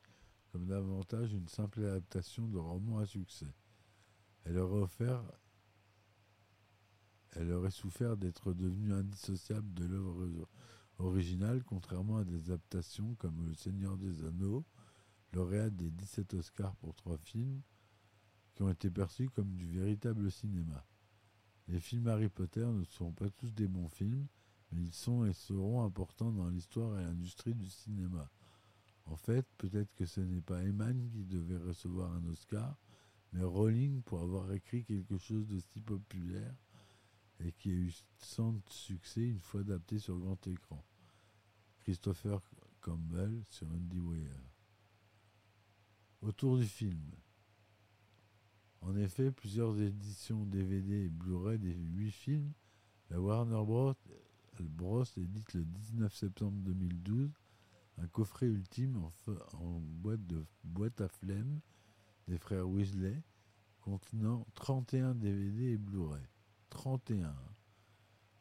comme 0.53 0.67
davantage 0.67 1.33
une 1.33 1.47
simple 1.47 1.83
adaptation 1.83 2.47
de 2.47 2.59
roman 2.59 2.99
à 2.99 3.07
succès. 3.07 3.51
Elle 4.45 4.57
aurait 4.57 4.87
souffert 7.71 8.17
d'être 8.17 8.53
devenue 8.53 8.93
indissociable 8.93 9.73
de 9.73 9.85
l'œuvre 9.85 10.47
originale, 10.99 11.63
contrairement 11.63 12.17
à 12.17 12.23
des 12.23 12.51
adaptations 12.51 13.15
comme 13.15 13.45
Le 13.47 13.53
Seigneur 13.53 13.97
des 13.97 14.23
Anneaux, 14.25 14.65
lauréate 15.33 15.75
des 15.75 15.89
17 15.91 16.33
Oscars 16.35 16.75
pour 16.77 16.93
trois 16.95 17.17
films, 17.17 17.61
qui 18.53 18.61
ont 18.61 18.69
été 18.69 18.89
perçus 18.91 19.29
comme 19.29 19.55
du 19.55 19.65
véritable 19.65 20.31
cinéma. 20.31 20.85
Les 21.67 21.79
films 21.79 22.07
Harry 22.07 22.29
Potter 22.29 22.65
ne 22.65 22.83
sont 22.83 23.11
pas 23.11 23.29
tous 23.29 23.51
des 23.53 23.67
bons 23.67 23.89
films, 23.89 24.27
mais 24.71 24.81
ils 24.83 24.93
sont 24.93 25.25
et 25.25 25.33
seront 25.33 25.83
importants 25.83 26.31
dans 26.31 26.49
l'histoire 26.49 26.99
et 26.99 27.03
l'industrie 27.03 27.55
du 27.55 27.69
cinéma. 27.69 28.29
En 29.05 29.15
fait, 29.15 29.45
peut-être 29.57 29.93
que 29.95 30.05
ce 30.05 30.21
n'est 30.21 30.41
pas 30.41 30.61
Eman 30.63 31.09
qui 31.09 31.25
devait 31.25 31.57
recevoir 31.57 32.11
un 32.13 32.25
Oscar, 32.27 32.77
mais 33.33 33.43
Rowling 33.43 34.01
pour 34.03 34.21
avoir 34.21 34.51
écrit 34.53 34.83
quelque 34.83 35.17
chose 35.17 35.47
de 35.47 35.59
si 35.59 35.81
populaire 35.81 36.53
et 37.39 37.51
qui 37.51 37.71
a 37.71 37.73
eu 37.73 37.93
tant 38.35 38.53
de 38.53 38.61
succès 38.69 39.27
une 39.27 39.39
fois 39.39 39.61
adapté 39.61 39.99
sur 39.99 40.17
grand 40.17 40.47
écran. 40.47 40.83
Christopher 41.81 42.39
Campbell 42.79 43.43
sur 43.49 43.67
Andy 43.67 43.99
Weir. 43.99 44.31
Autour 46.21 46.57
du 46.57 46.65
film. 46.65 47.01
En 48.81 48.95
effet, 48.95 49.31
plusieurs 49.31 49.79
éditions 49.81 50.45
DVD 50.45 51.05
et 51.05 51.09
Blu-ray 51.09 51.57
des 51.57 51.73
huit 51.73 52.11
films, 52.11 52.53
la 53.09 53.19
Warner 53.19 53.63
Bros. 53.65 53.95
Bros. 54.59 55.03
édite 55.17 55.53
le 55.53 55.65
19 55.65 56.13
septembre 56.13 56.57
2012 56.61 57.31
un 57.97 58.07
coffret 58.07 58.47
ultime 58.47 58.97
en, 58.97 59.11
en 59.57 59.79
boîte, 59.79 60.25
de, 60.25 60.45
boîte 60.63 61.01
à 61.01 61.07
flemme 61.07 61.59
des 62.27 62.37
frères 62.37 62.67
Weasley, 62.67 63.21
contenant 63.81 64.47
31 64.55 65.15
DVD 65.15 65.73
et 65.73 65.77
Blu-ray. 65.77 66.23
31. 66.69 67.35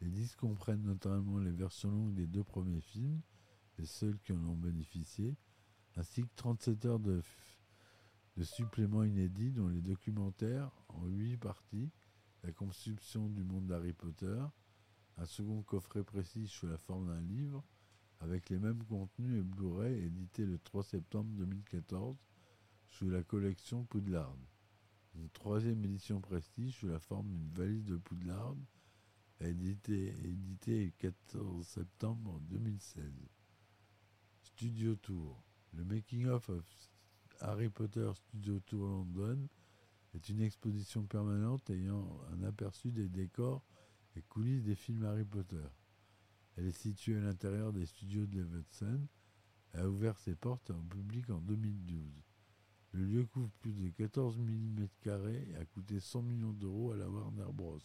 Les 0.01 0.11
disques 0.11 0.39
comprennent 0.39 0.83
notamment 0.83 1.39
les 1.39 1.51
versions 1.51 1.91
longues 1.91 2.15
des 2.15 2.27
deux 2.27 2.45
premiers 2.45 2.81
films, 2.81 3.21
les 3.79 3.87
seuls 3.87 4.19
qui 4.21 4.33
en 4.33 4.45
ont 4.47 4.57
bénéficié, 4.57 5.37
ainsi 5.97 6.23
que 6.23 6.35
37 6.37 6.85
heures 6.87 7.01
de, 7.01 7.23
suppléments 8.43 9.05
inédits, 9.05 9.51
dont 9.51 9.69
les 9.69 9.83
documentaires 9.83 10.71
en 10.89 11.07
8 11.07 11.37
parties, 11.37 11.91
la 12.43 12.53
conception 12.53 13.29
du 13.29 13.45
monde 13.45 13.67
d'Harry 13.67 13.93
Potter, 13.93 14.43
un 15.19 15.27
second 15.27 15.63
coffret 15.63 16.03
précis 16.03 16.49
sous 16.49 16.67
la 16.67 16.79
forme 16.79 17.09
d'un 17.09 17.21
livre, 17.21 17.63
avec 18.21 18.49
les 18.49 18.59
mêmes 18.59 18.83
contenus 18.85 19.41
et 19.41 19.43
Blu-ray 19.43 20.05
édité 20.05 20.47
le 20.47 20.59
3 20.59 20.85
septembre 20.85 21.31
2014 21.35 22.17
sous 22.93 23.09
la 23.09 23.23
collection 23.23 23.85
Poudlard. 23.85 24.37
Une 25.15 25.31
troisième 25.31 25.83
édition 25.83 26.21
prestige 26.21 26.77
sous 26.77 26.89
la 26.89 26.99
forme 26.99 27.29
d'une 27.29 27.51
valise 27.51 27.87
de 27.87 27.97
Poudlard 27.97 28.55
édité, 29.41 30.15
édité 30.25 30.85
le 30.85 30.91
14 30.99 31.67
septembre 31.67 32.39
2016. 32.51 33.03
Studio 34.43 34.95
Tour. 34.97 35.43
Le 35.73 35.85
making-of 35.85 36.51
of 36.51 36.65
Harry 37.41 37.71
Potter 37.71 38.11
Studio 38.15 38.61
Tour 38.61 38.87
London 38.87 39.49
est 40.15 40.29
une 40.29 40.43
exposition 40.43 41.03
permanente 41.05 41.71
ayant 41.71 42.21
un 42.35 42.43
aperçu 42.43 42.93
des 42.93 43.09
décors 43.09 43.65
et 44.17 44.23
coulisses 44.23 44.65
des 44.65 44.77
films 44.77 45.05
Harry 45.05 45.25
Potter. 45.25 45.67
Elle 46.57 46.67
est 46.67 46.79
située 46.79 47.17
à 47.17 47.23
l'intérieur 47.23 47.73
des 47.73 47.87
studios 47.87 48.27
de 48.27 48.37
Levetson 48.37 49.09
et 49.73 49.79
a 49.79 49.89
ouvert 49.89 50.19
ses 50.19 50.35
portes 50.35 50.71
au 50.71 50.83
public 50.83 51.31
en 51.31 51.39
2012. 51.39 52.32
Le 52.93 53.05
lieu 53.05 53.25
couvre 53.25 53.51
plus 53.61 53.73
de 53.73 53.89
14 53.89 54.37
000 54.37 54.49
m2 54.49 55.29
et 55.31 55.57
a 55.57 55.65
coûté 55.65 55.99
100 55.99 56.23
millions 56.23 56.53
d'euros 56.53 56.93
à 56.93 56.97
la 56.97 57.09
Warner 57.09 57.51
Bros. 57.53 57.79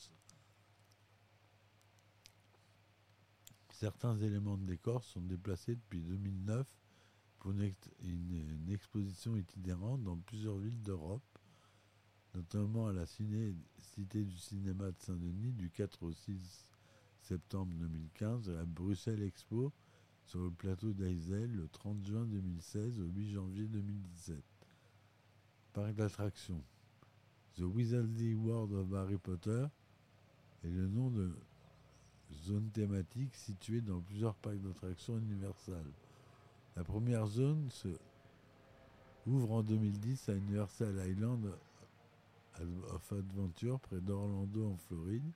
Certains 3.70 4.18
éléments 4.18 4.58
de 4.58 4.66
décor 4.66 5.04
sont 5.04 5.22
déplacés 5.22 5.76
depuis 5.76 6.02
2009 6.02 6.68
pour 7.40 7.52
une, 7.52 8.72
exposition 8.72 9.38
itinérante 9.38 10.04
dans 10.04 10.18
plusieurs 10.18 10.58
villes 10.58 10.82
d'Europe, 10.82 11.40
notamment 12.34 12.88
à 12.88 12.94
la 12.94 13.06
Cité 13.06 14.26
du 14.26 14.38
cinéma 14.38 14.92
de 14.92 15.00
Saint-Denis 15.00 15.54
du 15.54 15.70
4 15.70 16.04
au 16.04 16.12
6 16.12 16.68
septembre 17.22 17.74
2015 17.78 18.50
et 18.50 18.58
à 18.58 18.66
Bruxelles 18.66 19.22
Expo 19.22 19.72
sur 20.26 20.42
le 20.42 20.52
plateau 20.52 20.92
d'Aisel 20.92 21.50
le 21.52 21.68
30 21.70 22.04
juin 22.04 22.26
2016 22.26 23.00
au 23.00 23.06
8 23.06 23.32
janvier 23.32 23.68
2017. 23.68 24.57
Parc 25.78 25.94
d'attractions. 25.94 26.64
The 27.56 27.62
Wizardly 27.62 28.34
World 28.34 28.74
of 28.74 28.92
Harry 28.96 29.20
Potter 29.20 29.68
est 30.64 30.72
le 30.72 30.88
nom 30.88 31.12
de 31.12 31.32
zone 32.34 32.68
thématique 32.72 33.36
située 33.36 33.82
dans 33.82 34.02
plusieurs 34.02 34.34
parcs 34.34 34.58
d'attractions 34.58 35.20
Universal. 35.20 35.86
La 36.76 36.84
première 36.84 37.28
zone 37.28 37.70
se 37.70 37.90
ouvre 39.28 39.52
en 39.52 39.62
2010 39.62 40.30
à 40.30 40.34
Universal 40.34 40.96
Island 41.12 41.46
of 42.90 43.14
Adventure 43.14 43.80
près 43.80 44.02
d'Orlando 44.02 44.72
en 44.72 44.78
Floride. 44.78 45.32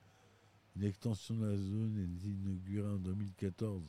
Une 0.74 0.82
extension 0.82 1.36
de 1.36 1.46
la 1.46 1.56
zone 1.56 1.96
est 1.98 2.26
inaugurée 2.28 2.90
en 2.90 2.98
2014 2.98 3.80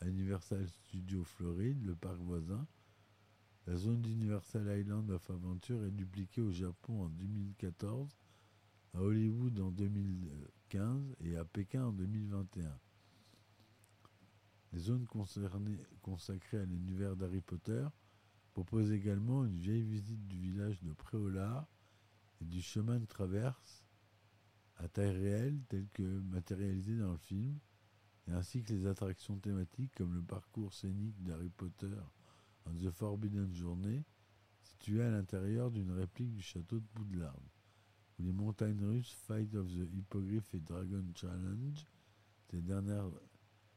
à 0.00 0.06
Universal 0.06 0.66
Studios 0.66 1.24
Floride, 1.24 1.84
le 1.84 1.94
parc 1.94 2.16
voisin. 2.20 2.66
La 3.66 3.76
zone 3.76 4.02
d'Universal 4.02 4.78
Island 4.78 5.10
of 5.10 5.30
Adventure 5.30 5.82
est 5.86 5.90
dupliquée 5.90 6.42
au 6.42 6.52
Japon 6.52 7.04
en 7.04 7.08
2014, 7.08 8.14
à 8.92 9.00
Hollywood 9.00 9.58
en 9.58 9.70
2015 9.70 11.16
et 11.20 11.38
à 11.38 11.46
Pékin 11.46 11.86
en 11.86 11.92
2021. 11.92 12.78
Les 14.74 14.78
zones 14.80 15.06
consacrées 15.06 16.58
à 16.58 16.64
l'univers 16.66 17.16
d'Harry 17.16 17.40
Potter 17.40 17.86
proposent 18.52 18.92
également 18.92 19.46
une 19.46 19.56
vieille 19.56 19.82
visite 19.82 20.28
du 20.28 20.36
village 20.36 20.82
de 20.82 20.92
Préolard 20.92 21.66
et 22.42 22.44
du 22.44 22.60
chemin 22.60 22.98
de 22.98 23.06
traverse 23.06 23.82
à 24.76 24.88
taille 24.88 25.16
réelle 25.16 25.58
tel 25.70 25.88
que 25.94 26.02
matérialisé 26.02 26.98
dans 26.98 27.12
le 27.12 27.18
film, 27.18 27.58
et 28.28 28.32
ainsi 28.32 28.62
que 28.62 28.74
les 28.74 28.86
attractions 28.86 29.38
thématiques 29.38 29.94
comme 29.94 30.14
le 30.14 30.22
parcours 30.22 30.74
scénique 30.74 31.22
d'Harry 31.22 31.48
Potter 31.48 31.96
en 32.66 32.74
The 32.74 32.90
Forbidden 32.90 33.54
Journey, 33.54 34.04
situé 34.62 35.02
à 35.02 35.10
l'intérieur 35.10 35.70
d'une 35.70 35.90
réplique 35.90 36.32
du 36.32 36.42
château 36.42 36.80
de 36.80 36.86
Poudlard, 36.94 37.40
ou 38.18 38.22
les 38.22 38.32
montagnes 38.32 38.84
russes 38.84 39.12
Fight 39.26 39.54
of 39.54 39.68
the 39.68 39.88
Hippogriff 39.92 40.54
et 40.54 40.60
Dragon 40.60 41.04
Challenge, 41.14 41.86
ces 42.50 42.60
dernières 42.60 43.10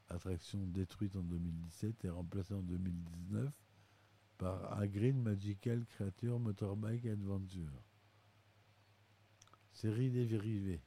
attractions 0.08 0.66
détruites 0.66 1.16
en 1.16 1.22
2017 1.22 2.04
et 2.04 2.10
remplacées 2.10 2.54
en 2.54 2.62
2019 2.62 3.52
par 4.38 4.78
Hagrid 4.78 5.16
Magical 5.16 5.84
Creature 5.86 6.38
Motorbike 6.38 7.06
Adventure. 7.06 7.82
Série 9.72 10.10
dérivée. 10.10 10.80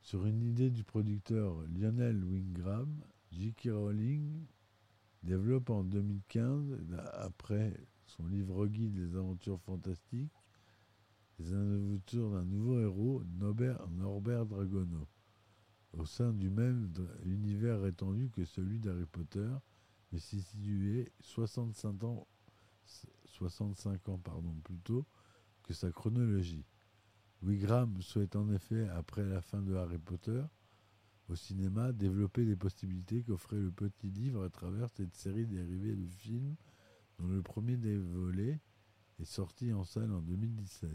Sur 0.00 0.26
une 0.26 0.42
idée 0.42 0.70
du 0.70 0.84
producteur 0.84 1.60
Lionel 1.68 2.24
Wingram, 2.24 3.04
J.K. 3.30 3.68
Rowling 3.72 4.46
développe 5.22 5.70
en 5.70 5.84
2015, 5.84 6.78
après 7.14 7.74
son 8.06 8.26
livre 8.26 8.66
guide 8.66 8.92
des 8.92 9.16
aventures 9.16 9.60
fantastiques, 9.60 10.32
les 11.38 11.52
aventures 11.52 12.30
d'un 12.30 12.44
nouveau 12.44 12.80
héros, 12.80 13.22
Norbert, 13.38 14.46
Dragono, 14.46 15.06
au 15.92 16.04
sein 16.04 16.32
du 16.32 16.50
même 16.50 16.92
univers 17.24 17.84
étendu 17.86 18.30
que 18.30 18.44
celui 18.44 18.78
d'Harry 18.78 19.06
Potter, 19.06 19.48
mais 20.12 20.18
situé 20.18 21.12
65 21.20 22.04
ans, 22.04 22.26
65 23.26 24.08
ans 24.08 24.18
pardon, 24.18 24.54
plus 24.64 24.78
tôt 24.78 25.06
que 25.62 25.74
sa 25.74 25.90
chronologie. 25.90 26.64
Wigram 27.42 28.00
souhaite 28.02 28.34
en 28.34 28.50
effet, 28.50 28.88
après 28.88 29.24
la 29.24 29.40
fin 29.40 29.62
de 29.62 29.74
Harry 29.74 29.98
Potter, 29.98 30.42
au 31.28 31.36
cinéma, 31.36 31.92
développer 31.92 32.44
les 32.44 32.56
possibilités 32.56 33.22
qu'offrait 33.22 33.60
le 33.60 33.70
petit 33.70 34.10
livre 34.10 34.44
à 34.44 34.48
travers 34.48 34.88
cette 34.90 35.14
série 35.14 35.46
dérivée 35.46 35.94
de 35.94 36.06
films 36.06 36.56
dont 37.18 37.28
le 37.28 37.42
premier 37.42 37.76
des 37.76 37.98
volets 37.98 38.60
est 39.18 39.24
sorti 39.24 39.72
en 39.72 39.84
salle 39.84 40.12
en 40.12 40.22
2017. 40.22 40.90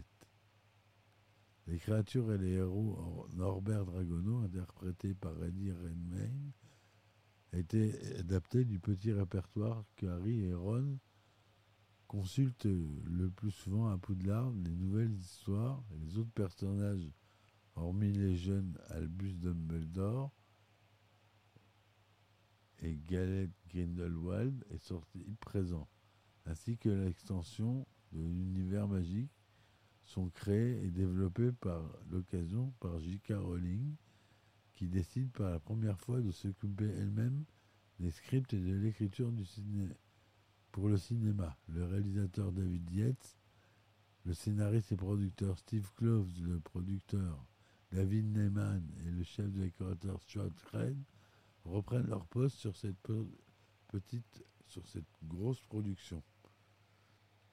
Les 1.66 1.78
créatures 1.78 2.32
et 2.32 2.38
les 2.38 2.52
héros 2.52 3.26
Norbert 3.34 3.86
Dragono, 3.86 4.38
interprétés 4.38 5.14
par 5.14 5.42
Eddie 5.42 5.72
Redmayne, 5.72 6.52
étaient 7.52 8.18
adaptés 8.18 8.64
du 8.64 8.80
petit 8.80 9.12
répertoire 9.12 9.84
que 9.96 10.06
Harry 10.06 10.44
et 10.44 10.54
Ron 10.54 10.98
consultent 12.08 12.66
le 12.66 13.30
plus 13.30 13.50
souvent 13.50 13.88
à 13.88 13.98
Poudlard, 13.98 14.50
les 14.64 14.74
nouvelles 14.74 15.14
histoires 15.14 15.82
et 15.92 15.98
les 15.98 16.18
autres 16.18 16.32
personnages 16.32 17.10
hormis 17.76 18.12
les 18.12 18.36
jeunes 18.36 18.78
Albus 18.88 19.34
Dumbledore 19.34 20.30
et 22.80 22.96
Galette 23.08 23.50
Grindelwald, 23.68 24.64
est 24.70 24.78
sorti 24.78 25.24
présent, 25.40 25.88
ainsi 26.44 26.76
que 26.76 26.88
l'extension 26.88 27.86
de 28.12 28.20
l'univers 28.20 28.88
magique 28.88 29.32
sont 30.04 30.28
créés 30.28 30.84
et 30.84 30.90
développés 30.90 31.52
par 31.52 31.82
l'occasion 32.10 32.72
par 32.80 32.98
J.K. 33.00 33.32
Rowling, 33.36 33.96
qui 34.74 34.88
décide 34.88 35.30
par 35.32 35.50
la 35.50 35.58
première 35.58 35.98
fois 36.00 36.20
de 36.20 36.30
s'occuper 36.30 36.86
elle-même 36.86 37.44
des 38.00 38.10
scripts 38.10 38.52
et 38.52 38.60
de 38.60 38.74
l'écriture 38.74 39.32
du 39.32 39.44
pour 40.72 40.88
le 40.88 40.96
cinéma. 40.96 41.56
Le 41.68 41.84
réalisateur 41.84 42.52
David 42.52 42.90
Yates, 42.90 43.38
le 44.24 44.34
scénariste 44.34 44.90
et 44.92 44.96
producteur 44.96 45.56
Steve 45.58 45.90
Kloves, 45.94 46.28
le 46.42 46.58
producteur 46.58 47.46
David 47.94 48.26
Neyman 48.36 48.82
et 49.06 49.10
le 49.12 49.22
chef 49.22 49.46
de 49.52 49.60
décorateur 49.60 50.20
Stuart 50.20 50.52
Craig 50.64 50.96
reprennent 51.64 52.08
leur 52.08 52.26
poste 52.26 52.56
sur 52.56 52.76
cette 52.76 52.98
petite, 53.86 54.44
sur 54.66 54.84
cette 54.88 55.06
grosse 55.22 55.60
production. 55.60 56.20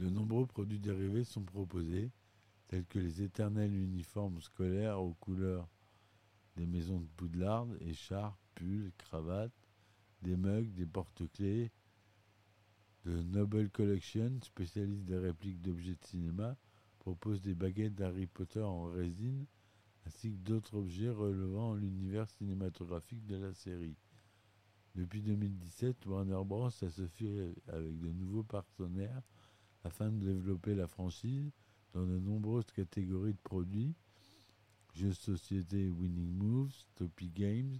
De 0.00 0.08
nombreux 0.10 0.46
produits 0.46 0.80
dérivés 0.80 1.22
sont 1.22 1.44
proposés, 1.44 2.10
tels 2.66 2.86
que 2.86 2.98
les 2.98 3.22
éternels 3.22 3.72
uniformes 3.72 4.40
scolaires 4.40 5.00
aux 5.00 5.14
couleurs 5.14 5.68
des 6.56 6.66
maisons 6.66 6.98
de 6.98 7.06
Poudlard, 7.16 7.68
écharpes, 7.82 8.36
pulls, 8.56 8.90
cravates, 8.98 9.68
des 10.22 10.36
mugs, 10.36 10.74
des 10.74 10.86
porte-clés, 10.86 11.70
de 13.04 13.22
Noble 13.22 13.70
Collection, 13.70 14.40
spécialiste 14.42 15.04
des 15.04 15.18
répliques 15.18 15.62
d'objets 15.62 15.94
de 15.94 16.04
cinéma, 16.04 16.56
propose 17.02 17.42
des 17.42 17.54
baguettes 17.54 17.96
d'Harry 17.96 18.26
Potter 18.26 18.62
en 18.62 18.84
résine, 18.84 19.44
ainsi 20.06 20.30
que 20.30 20.38
d'autres 20.38 20.76
objets 20.76 21.10
relevant 21.10 21.74
l'univers 21.74 22.28
cinématographique 22.30 23.26
de 23.26 23.36
la 23.36 23.52
série. 23.52 23.96
Depuis 24.94 25.20
2017, 25.20 26.06
Warner 26.06 26.40
Bros. 26.44 26.70
s'associe 26.70 27.56
avec 27.66 27.98
de 27.98 28.12
nouveaux 28.12 28.44
partenaires 28.44 29.22
afin 29.82 30.12
de 30.12 30.24
développer 30.24 30.76
la 30.76 30.86
franchise 30.86 31.50
dans 31.92 32.06
de 32.06 32.18
nombreuses 32.18 32.70
catégories 32.72 33.34
de 33.34 33.40
produits 33.42 33.96
jeux 34.94 35.08
de 35.08 35.14
société 35.14 35.88
Winning 35.88 36.34
Moves, 36.36 36.84
Topi 36.94 37.30
Games, 37.30 37.78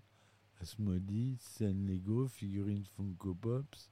Asmodee, 0.60 1.36
scène 1.38 1.86
Lego, 1.86 2.26
figurines 2.26 2.86
Funko 2.96 3.34
Pops, 3.34 3.90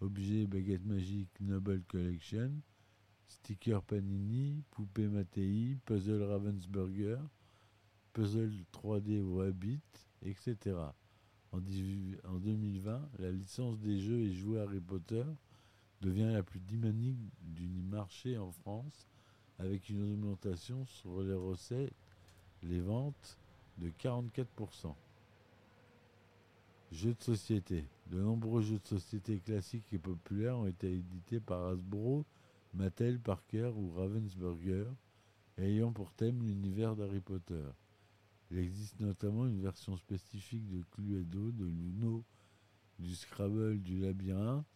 objets 0.00 0.46
baguette 0.46 0.84
magique 0.84 1.30
Noble 1.40 1.82
Collection, 1.84 2.52
stickers 3.30 3.82
Panini, 3.82 4.62
poupée 4.70 5.06
Mattei, 5.06 5.76
puzzle 5.84 6.22
Ravensburger, 6.22 7.18
puzzle 8.12 8.52
3D 8.72 9.20
Wabbit, 9.22 9.80
etc. 10.24 10.76
En, 11.52 11.58
en 11.58 12.38
2020, 12.38 13.08
la 13.18 13.30
licence 13.30 13.78
des 13.78 13.98
jeux 14.00 14.20
et 14.20 14.32
jouets 14.32 14.60
Harry 14.60 14.80
Potter 14.80 15.24
devient 16.00 16.30
la 16.32 16.42
plus 16.42 16.60
dynamique 16.60 17.18
du 17.42 17.68
marché 17.68 18.36
en 18.38 18.50
France 18.50 19.06
avec 19.58 19.88
une 19.90 20.02
augmentation 20.02 20.84
sur 20.86 21.22
les 21.22 21.34
recettes, 21.34 21.92
les 22.62 22.80
ventes 22.80 23.38
de 23.78 23.90
44%. 23.90 24.94
Jeux 26.92 27.14
de 27.14 27.22
société. 27.22 27.84
De 28.08 28.20
nombreux 28.20 28.62
jeux 28.62 28.78
de 28.78 28.88
société 28.88 29.38
classiques 29.38 29.92
et 29.92 29.98
populaires 29.98 30.58
ont 30.58 30.66
été 30.66 30.92
édités 30.92 31.38
par 31.38 31.66
Hasbro, 31.66 32.24
Mattel, 32.72 33.20
Parker 33.20 33.72
ou 33.76 33.90
Ravensburger, 33.90 34.86
ayant 35.58 35.92
pour 35.92 36.12
thème 36.12 36.42
l'univers 36.42 36.96
d'Harry 36.96 37.20
Potter. 37.20 37.68
Il 38.50 38.58
existe 38.58 39.00
notamment 39.00 39.46
une 39.46 39.60
version 39.60 39.96
spécifique 39.96 40.68
de 40.68 40.82
Cluedo, 40.90 41.52
de 41.52 41.64
Luno, 41.64 42.24
du 42.98 43.14
Scrabble, 43.14 43.80
du 43.80 44.00
Labyrinthe, 44.00 44.66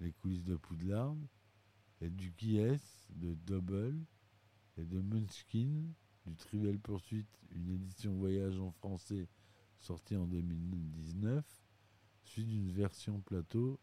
les 0.00 0.12
coulisses 0.12 0.44
de 0.44 0.56
Poudlard, 0.56 1.16
et 2.00 2.10
du 2.10 2.30
Guies, 2.30 2.80
de 3.10 3.34
Double, 3.46 3.98
et 4.76 4.84
de 4.84 5.00
Munchkin, 5.00 5.84
du 6.26 6.36
Trivial 6.36 6.78
Pursuit, 6.78 7.26
une 7.50 7.70
édition 7.70 8.14
voyage 8.14 8.58
en 8.60 8.70
français 8.70 9.28
sortie 9.80 10.16
en 10.16 10.26
2019, 10.26 11.44
suivi 12.24 12.58
d'une 12.58 12.72
version 12.72 13.20
plateau 13.20 13.78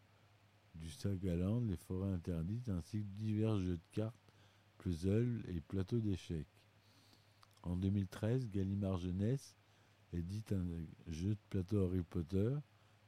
du 0.76 0.90
Sagaland, 0.90 1.60
les 1.60 1.76
forêts 1.76 2.12
interdites, 2.12 2.68
ainsi 2.68 3.02
que 3.02 3.18
divers 3.18 3.58
jeux 3.58 3.76
de 3.76 3.88
cartes, 3.92 4.32
puzzles 4.78 5.42
et 5.48 5.60
plateaux 5.60 6.00
d'échecs. 6.00 6.46
En 7.62 7.76
2013, 7.76 8.48
Gallimard 8.50 8.98
Jeunesse 8.98 9.56
édite 10.12 10.52
un 10.52 10.64
jeu 11.08 11.30
de 11.30 11.40
plateau 11.50 11.84
Harry 11.84 12.02
Potter, 12.02 12.54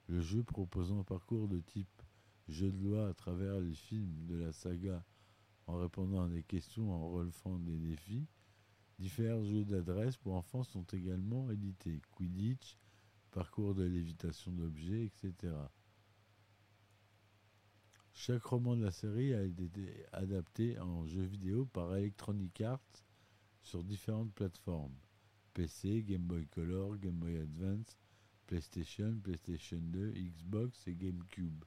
le 0.09 0.21
jeu 0.21 0.43
proposant 0.43 1.01
un 1.01 1.05
parcours 1.05 1.49
de 1.49 1.61
type 1.61 2.03
jeu 2.49 2.71
de 2.71 2.83
loi 2.83 3.09
à 3.09 3.15
travers 3.15 3.61
les 3.61 3.75
films 3.75 4.27
de 4.27 4.37
la 4.37 4.53
saga 4.53 5.05
en 5.67 5.77
répondant 5.77 6.25
à 6.25 6.29
des 6.29 6.43
questions, 6.43 6.91
en 6.91 7.11
relevant 7.11 7.59
des 7.59 7.77
défis. 7.77 8.27
Divers 8.99 9.45
jeux 9.45 9.65
d'adresse 9.65 10.17
pour 10.17 10.35
enfants 10.35 10.65
sont 10.65 10.85
également 10.93 11.51
édités. 11.51 12.01
Quidditch, 12.17 12.79
parcours 13.31 13.75
de 13.75 13.85
lévitation 13.85 14.51
d'objets, 14.51 15.05
etc. 15.05 15.53
Chaque 18.21 18.47
roman 18.47 18.75
de 18.75 18.83
la 18.83 18.91
série 18.91 19.33
a 19.33 19.45
été 19.45 20.05
adapté 20.13 20.77
en 20.81 21.07
jeu 21.07 21.23
vidéo 21.23 21.67
par 21.67 21.95
Electronic 21.95 22.61
Arts 22.63 23.05
sur 23.63 23.85
différentes 23.85 24.33
plateformes. 24.33 24.97
PC, 25.55 26.03
Game 26.03 26.25
Boy 26.25 26.45
Color, 26.49 26.99
Game 26.99 27.15
Boy 27.15 27.37
Advance, 27.37 27.97
PlayStation, 28.49 29.17
PlayStation 29.23 29.79
2, 29.81 30.15
Xbox 30.15 30.89
et 30.89 30.97
GameCube. 30.97 31.65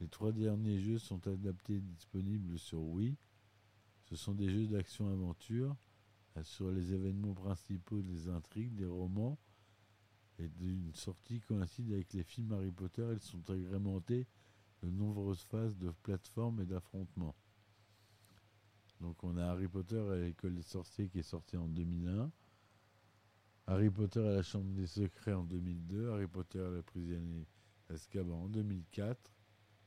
Les 0.00 0.08
trois 0.08 0.32
derniers 0.32 0.80
jeux 0.80 0.98
sont 0.98 1.24
adaptés 1.28 1.76
et 1.76 1.80
disponibles 1.82 2.58
sur 2.58 2.80
Wii. 2.80 3.18
Ce 4.06 4.16
sont 4.16 4.32
des 4.32 4.48
jeux 4.48 4.66
d'action-aventure 4.66 5.76
sur 6.42 6.70
les 6.70 6.94
événements 6.94 7.34
principaux 7.34 8.00
des 8.00 8.30
intrigues, 8.30 8.76
des 8.76 8.86
romans 8.86 9.38
et 10.38 10.48
d'une 10.48 10.94
sortie 10.94 11.42
coïncide 11.42 11.92
avec 11.92 12.14
les 12.14 12.24
films 12.24 12.52
Harry 12.52 12.72
Potter. 12.72 13.06
Elles 13.12 13.20
sont 13.20 13.50
agrémentées 13.50 14.26
de 14.82 14.90
nombreuses 14.90 15.42
phases 15.42 15.76
de 15.76 15.90
plateforme 16.02 16.60
et 16.60 16.66
d'affrontement. 16.66 17.34
Donc 19.00 19.22
on 19.24 19.36
a 19.36 19.44
Harry 19.46 19.68
Potter 19.68 20.00
à 20.10 20.16
l'école 20.16 20.54
des 20.54 20.62
sorciers 20.62 21.08
qui 21.08 21.20
est 21.20 21.22
sorti 21.22 21.56
en 21.56 21.68
2001. 21.68 22.30
Harry 23.66 23.88
Potter 23.88 24.20
à 24.20 24.32
la 24.32 24.42
chambre 24.42 24.72
des 24.74 24.86
secrets 24.86 25.32
en 25.32 25.44
2002. 25.44 26.10
Harry 26.10 26.26
Potter 26.26 26.60
à 26.60 26.70
la 26.70 26.82
prisonnier 26.82 27.46
Azkaban 27.88 28.44
en 28.44 28.48
2004. 28.48 29.18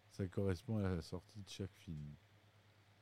Ça 0.10 0.28
correspond 0.28 0.78
à 0.78 0.96
la 0.96 1.02
sortie 1.02 1.42
de 1.42 1.50
chaque 1.50 1.76
film. 1.76 2.16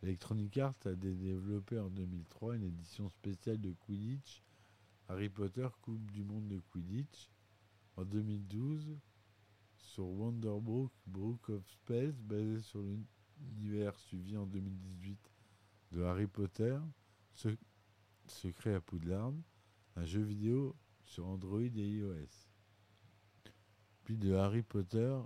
Electronic 0.01 0.57
Arts 0.57 0.75
a 0.85 0.95
développé 0.95 1.77
en 1.77 1.89
2003 1.89 2.55
une 2.55 2.63
édition 2.63 3.09
spéciale 3.09 3.61
de 3.61 3.73
Quidditch, 3.73 4.41
Harry 5.07 5.29
Potter 5.29 5.67
Coupe 5.81 6.09
du 6.11 6.23
Monde 6.23 6.47
de 6.47 6.59
Quidditch. 6.71 7.29
En 7.97 8.05
2012, 8.05 8.97
sur 9.81 10.05
Wonderbrook 10.05 10.91
Brook 11.05 11.49
of 11.49 11.67
Spells, 11.67 12.15
basé 12.23 12.59
sur 12.61 12.81
l'univers 12.81 13.97
suivi 13.99 14.37
en 14.37 14.45
2018 14.45 15.19
de 15.91 16.03
Harry 16.03 16.27
Potter, 16.27 16.77
Secret 18.25 18.75
à 18.75 18.81
Poudlard, 18.81 19.33
un 19.95 20.05
jeu 20.05 20.21
vidéo 20.21 20.75
sur 21.05 21.27
Android 21.27 21.61
et 21.61 21.89
iOS. 21.89 22.47
Puis 24.03 24.17
de 24.17 24.33
Harry 24.33 24.63
Potter 24.63 25.17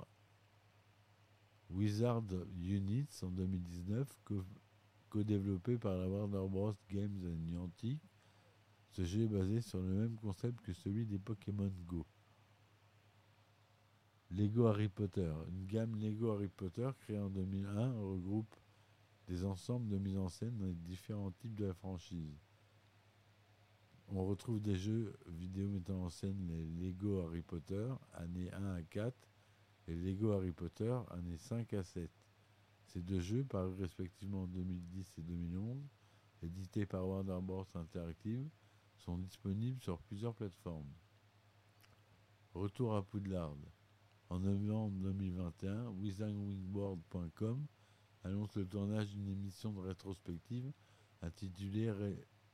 Wizard 1.70 2.24
Units 2.58 3.20
en 3.24 3.30
2019, 3.30 4.20
co-développé 5.10 5.78
par 5.78 5.98
la 5.98 6.08
Warner 6.08 6.48
Bros. 6.50 6.76
Games 6.90 7.22
and 7.26 7.52
Niantic. 7.52 8.02
Ce 8.92 9.04
jeu 9.04 9.24
est 9.24 9.28
basé 9.28 9.62
sur 9.62 9.80
le 9.80 9.94
même 9.94 10.16
concept 10.16 10.62
que 10.62 10.74
celui 10.74 11.06
des 11.06 11.20
Pokémon 11.20 11.72
Go. 11.86 12.06
Lego 14.36 14.68
Harry 14.68 14.90
Potter. 14.90 15.32
Une 15.48 15.66
gamme 15.66 15.96
Lego 15.96 16.32
Harry 16.32 16.50
Potter 16.50 16.90
créée 17.00 17.20
en 17.20 17.30
2001 17.30 17.94
regroupe 18.02 18.54
des 19.28 19.46
ensembles 19.46 19.88
de 19.88 19.98
mise 19.98 20.18
en 20.18 20.28
scène 20.28 20.58
dans 20.58 20.66
les 20.66 20.74
différents 20.74 21.32
types 21.32 21.56
de 21.56 21.68
la 21.68 21.74
franchise. 21.74 22.38
On 24.10 24.26
retrouve 24.26 24.60
des 24.60 24.76
jeux 24.76 25.18
vidéo 25.28 25.70
mettant 25.70 26.04
en 26.04 26.10
scène 26.10 26.48
les 26.50 26.66
Lego 26.66 27.22
Harry 27.22 27.44
Potter, 27.44 27.88
années 28.14 28.52
1 28.52 28.76
à 28.76 28.82
4, 28.84 29.16
et 29.88 29.96
Lego 29.96 30.34
Harry 30.34 30.52
Potter, 30.52 30.94
années 31.12 31.38
5 31.38 31.74
à 31.74 31.84
7. 31.84 32.12
Ces 32.88 33.02
deux 33.02 33.22
jeux, 33.22 33.46
parus 33.46 33.80
respectivement 33.80 34.44
en 34.44 34.48
2010 34.48 35.14
et 35.18 35.22
2011, 35.22 35.82
édités 36.44 36.86
par 36.86 37.08
Warner 37.08 37.40
Bros. 37.42 37.66
Interactive, 37.74 38.50
sont 38.98 39.18
disponibles 39.18 39.82
sur 39.82 39.98
plusieurs 40.00 40.36
plateformes. 40.36 40.92
Retour 42.54 42.96
à 42.96 43.02
Poudlard. 43.02 43.56
En 44.30 44.40
novembre 44.40 44.98
2021, 45.02 45.90
wizardwingboard.com 46.00 47.64
annonce 48.24 48.56
le 48.56 48.66
tournage 48.66 49.12
d'une 49.12 49.30
émission 49.30 49.72
de 49.72 49.80
rétrospective 49.82 50.72
intitulée 51.22 51.92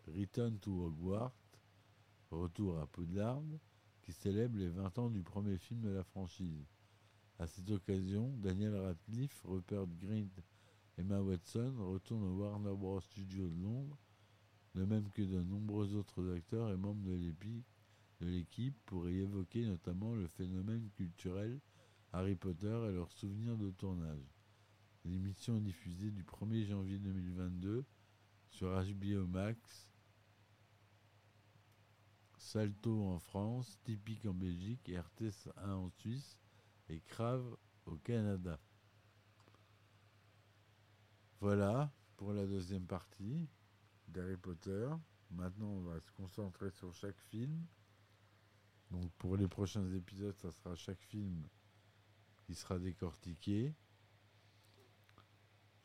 Return 0.07 0.59
to 0.59 0.85
Hogwarts, 0.85 1.33
Retour 2.29 2.77
à 2.77 2.87
Poudlard, 2.87 3.41
qui 4.01 4.11
célèbre 4.11 4.57
les 4.57 4.67
20 4.67 4.97
ans 4.99 5.09
du 5.09 5.23
premier 5.23 5.57
film 5.57 5.81
de 5.81 5.89
la 5.89 6.03
franchise. 6.03 6.65
À 7.39 7.47
cette 7.47 7.71
occasion, 7.71 8.35
Daniel 8.37 8.75
Radcliffe, 8.75 9.41
Rupert 9.45 9.87
Grint 10.01 10.27
et 10.97 11.01
Emma 11.01 11.21
Watson 11.21 11.73
retournent 11.79 12.25
au 12.25 12.41
Warner 12.41 12.75
Bros. 12.75 12.99
Studio 12.99 13.47
de 13.47 13.63
Londres, 13.63 13.97
de 14.75 14.83
même 14.83 15.09
que 15.11 15.21
de 15.21 15.41
nombreux 15.41 15.95
autres 15.95 16.35
acteurs 16.35 16.69
et 16.69 16.77
membres 16.77 17.03
de 17.03 17.15
l'équipe 18.25 18.77
pour 18.85 19.09
y 19.09 19.19
évoquer 19.19 19.65
notamment 19.65 20.13
le 20.13 20.27
phénomène 20.27 20.89
culturel 20.95 21.59
Harry 22.13 22.35
Potter 22.35 22.87
et 22.89 22.93
leurs 22.93 23.11
souvenirs 23.11 23.57
de 23.57 23.71
tournage. 23.71 24.33
L'émission 25.05 25.57
est 25.57 25.61
diffusée 25.61 26.11
du 26.11 26.23
1er 26.23 26.65
janvier 26.65 26.99
2022 26.99 27.85
sur 28.49 28.69
HBO 28.69 29.25
Max, 29.27 29.89
Salto 32.37 33.05
en 33.07 33.19
France, 33.19 33.79
Typique 33.83 34.25
en 34.25 34.33
Belgique 34.33 34.89
et 34.89 34.99
RTS 34.99 35.49
1 35.57 35.73
en 35.73 35.89
Suisse 35.89 36.37
et 36.89 36.99
Crave 36.99 37.57
au 37.85 37.95
Canada. 37.97 38.59
Voilà 41.39 41.91
pour 42.17 42.33
la 42.33 42.45
deuxième 42.45 42.85
partie 42.85 43.49
d'Harry 44.07 44.37
Potter. 44.37 44.89
Maintenant, 45.31 45.69
on 45.69 45.81
va 45.81 45.99
se 45.99 46.11
concentrer 46.11 46.69
sur 46.71 46.93
chaque 46.93 47.19
film. 47.29 47.65
Donc 48.91 49.09
pour 49.13 49.37
les 49.37 49.47
prochains 49.47 49.89
épisodes, 49.93 50.37
ça 50.37 50.51
sera 50.51 50.75
chaque 50.75 51.01
film 51.01 51.47
qui 52.45 52.53
sera 52.53 52.77
décortiqué. 52.77 53.73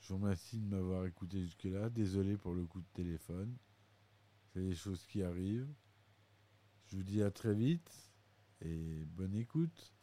Je 0.01 0.13
vous 0.13 0.21
remercie 0.21 0.59
de 0.59 0.67
m'avoir 0.67 1.07
écouté 1.07 1.41
jusque-là. 1.43 1.89
Désolé 1.91 2.37
pour 2.37 2.55
le 2.55 2.65
coup 2.65 2.81
de 2.81 2.89
téléphone. 2.93 3.57
C'est 4.53 4.63
des 4.63 4.75
choses 4.75 5.05
qui 5.07 5.23
arrivent. 5.23 5.73
Je 6.87 6.97
vous 6.97 7.03
dis 7.03 7.23
à 7.23 7.31
très 7.31 7.55
vite 7.55 7.91
et 8.61 9.05
bonne 9.07 9.35
écoute. 9.35 9.96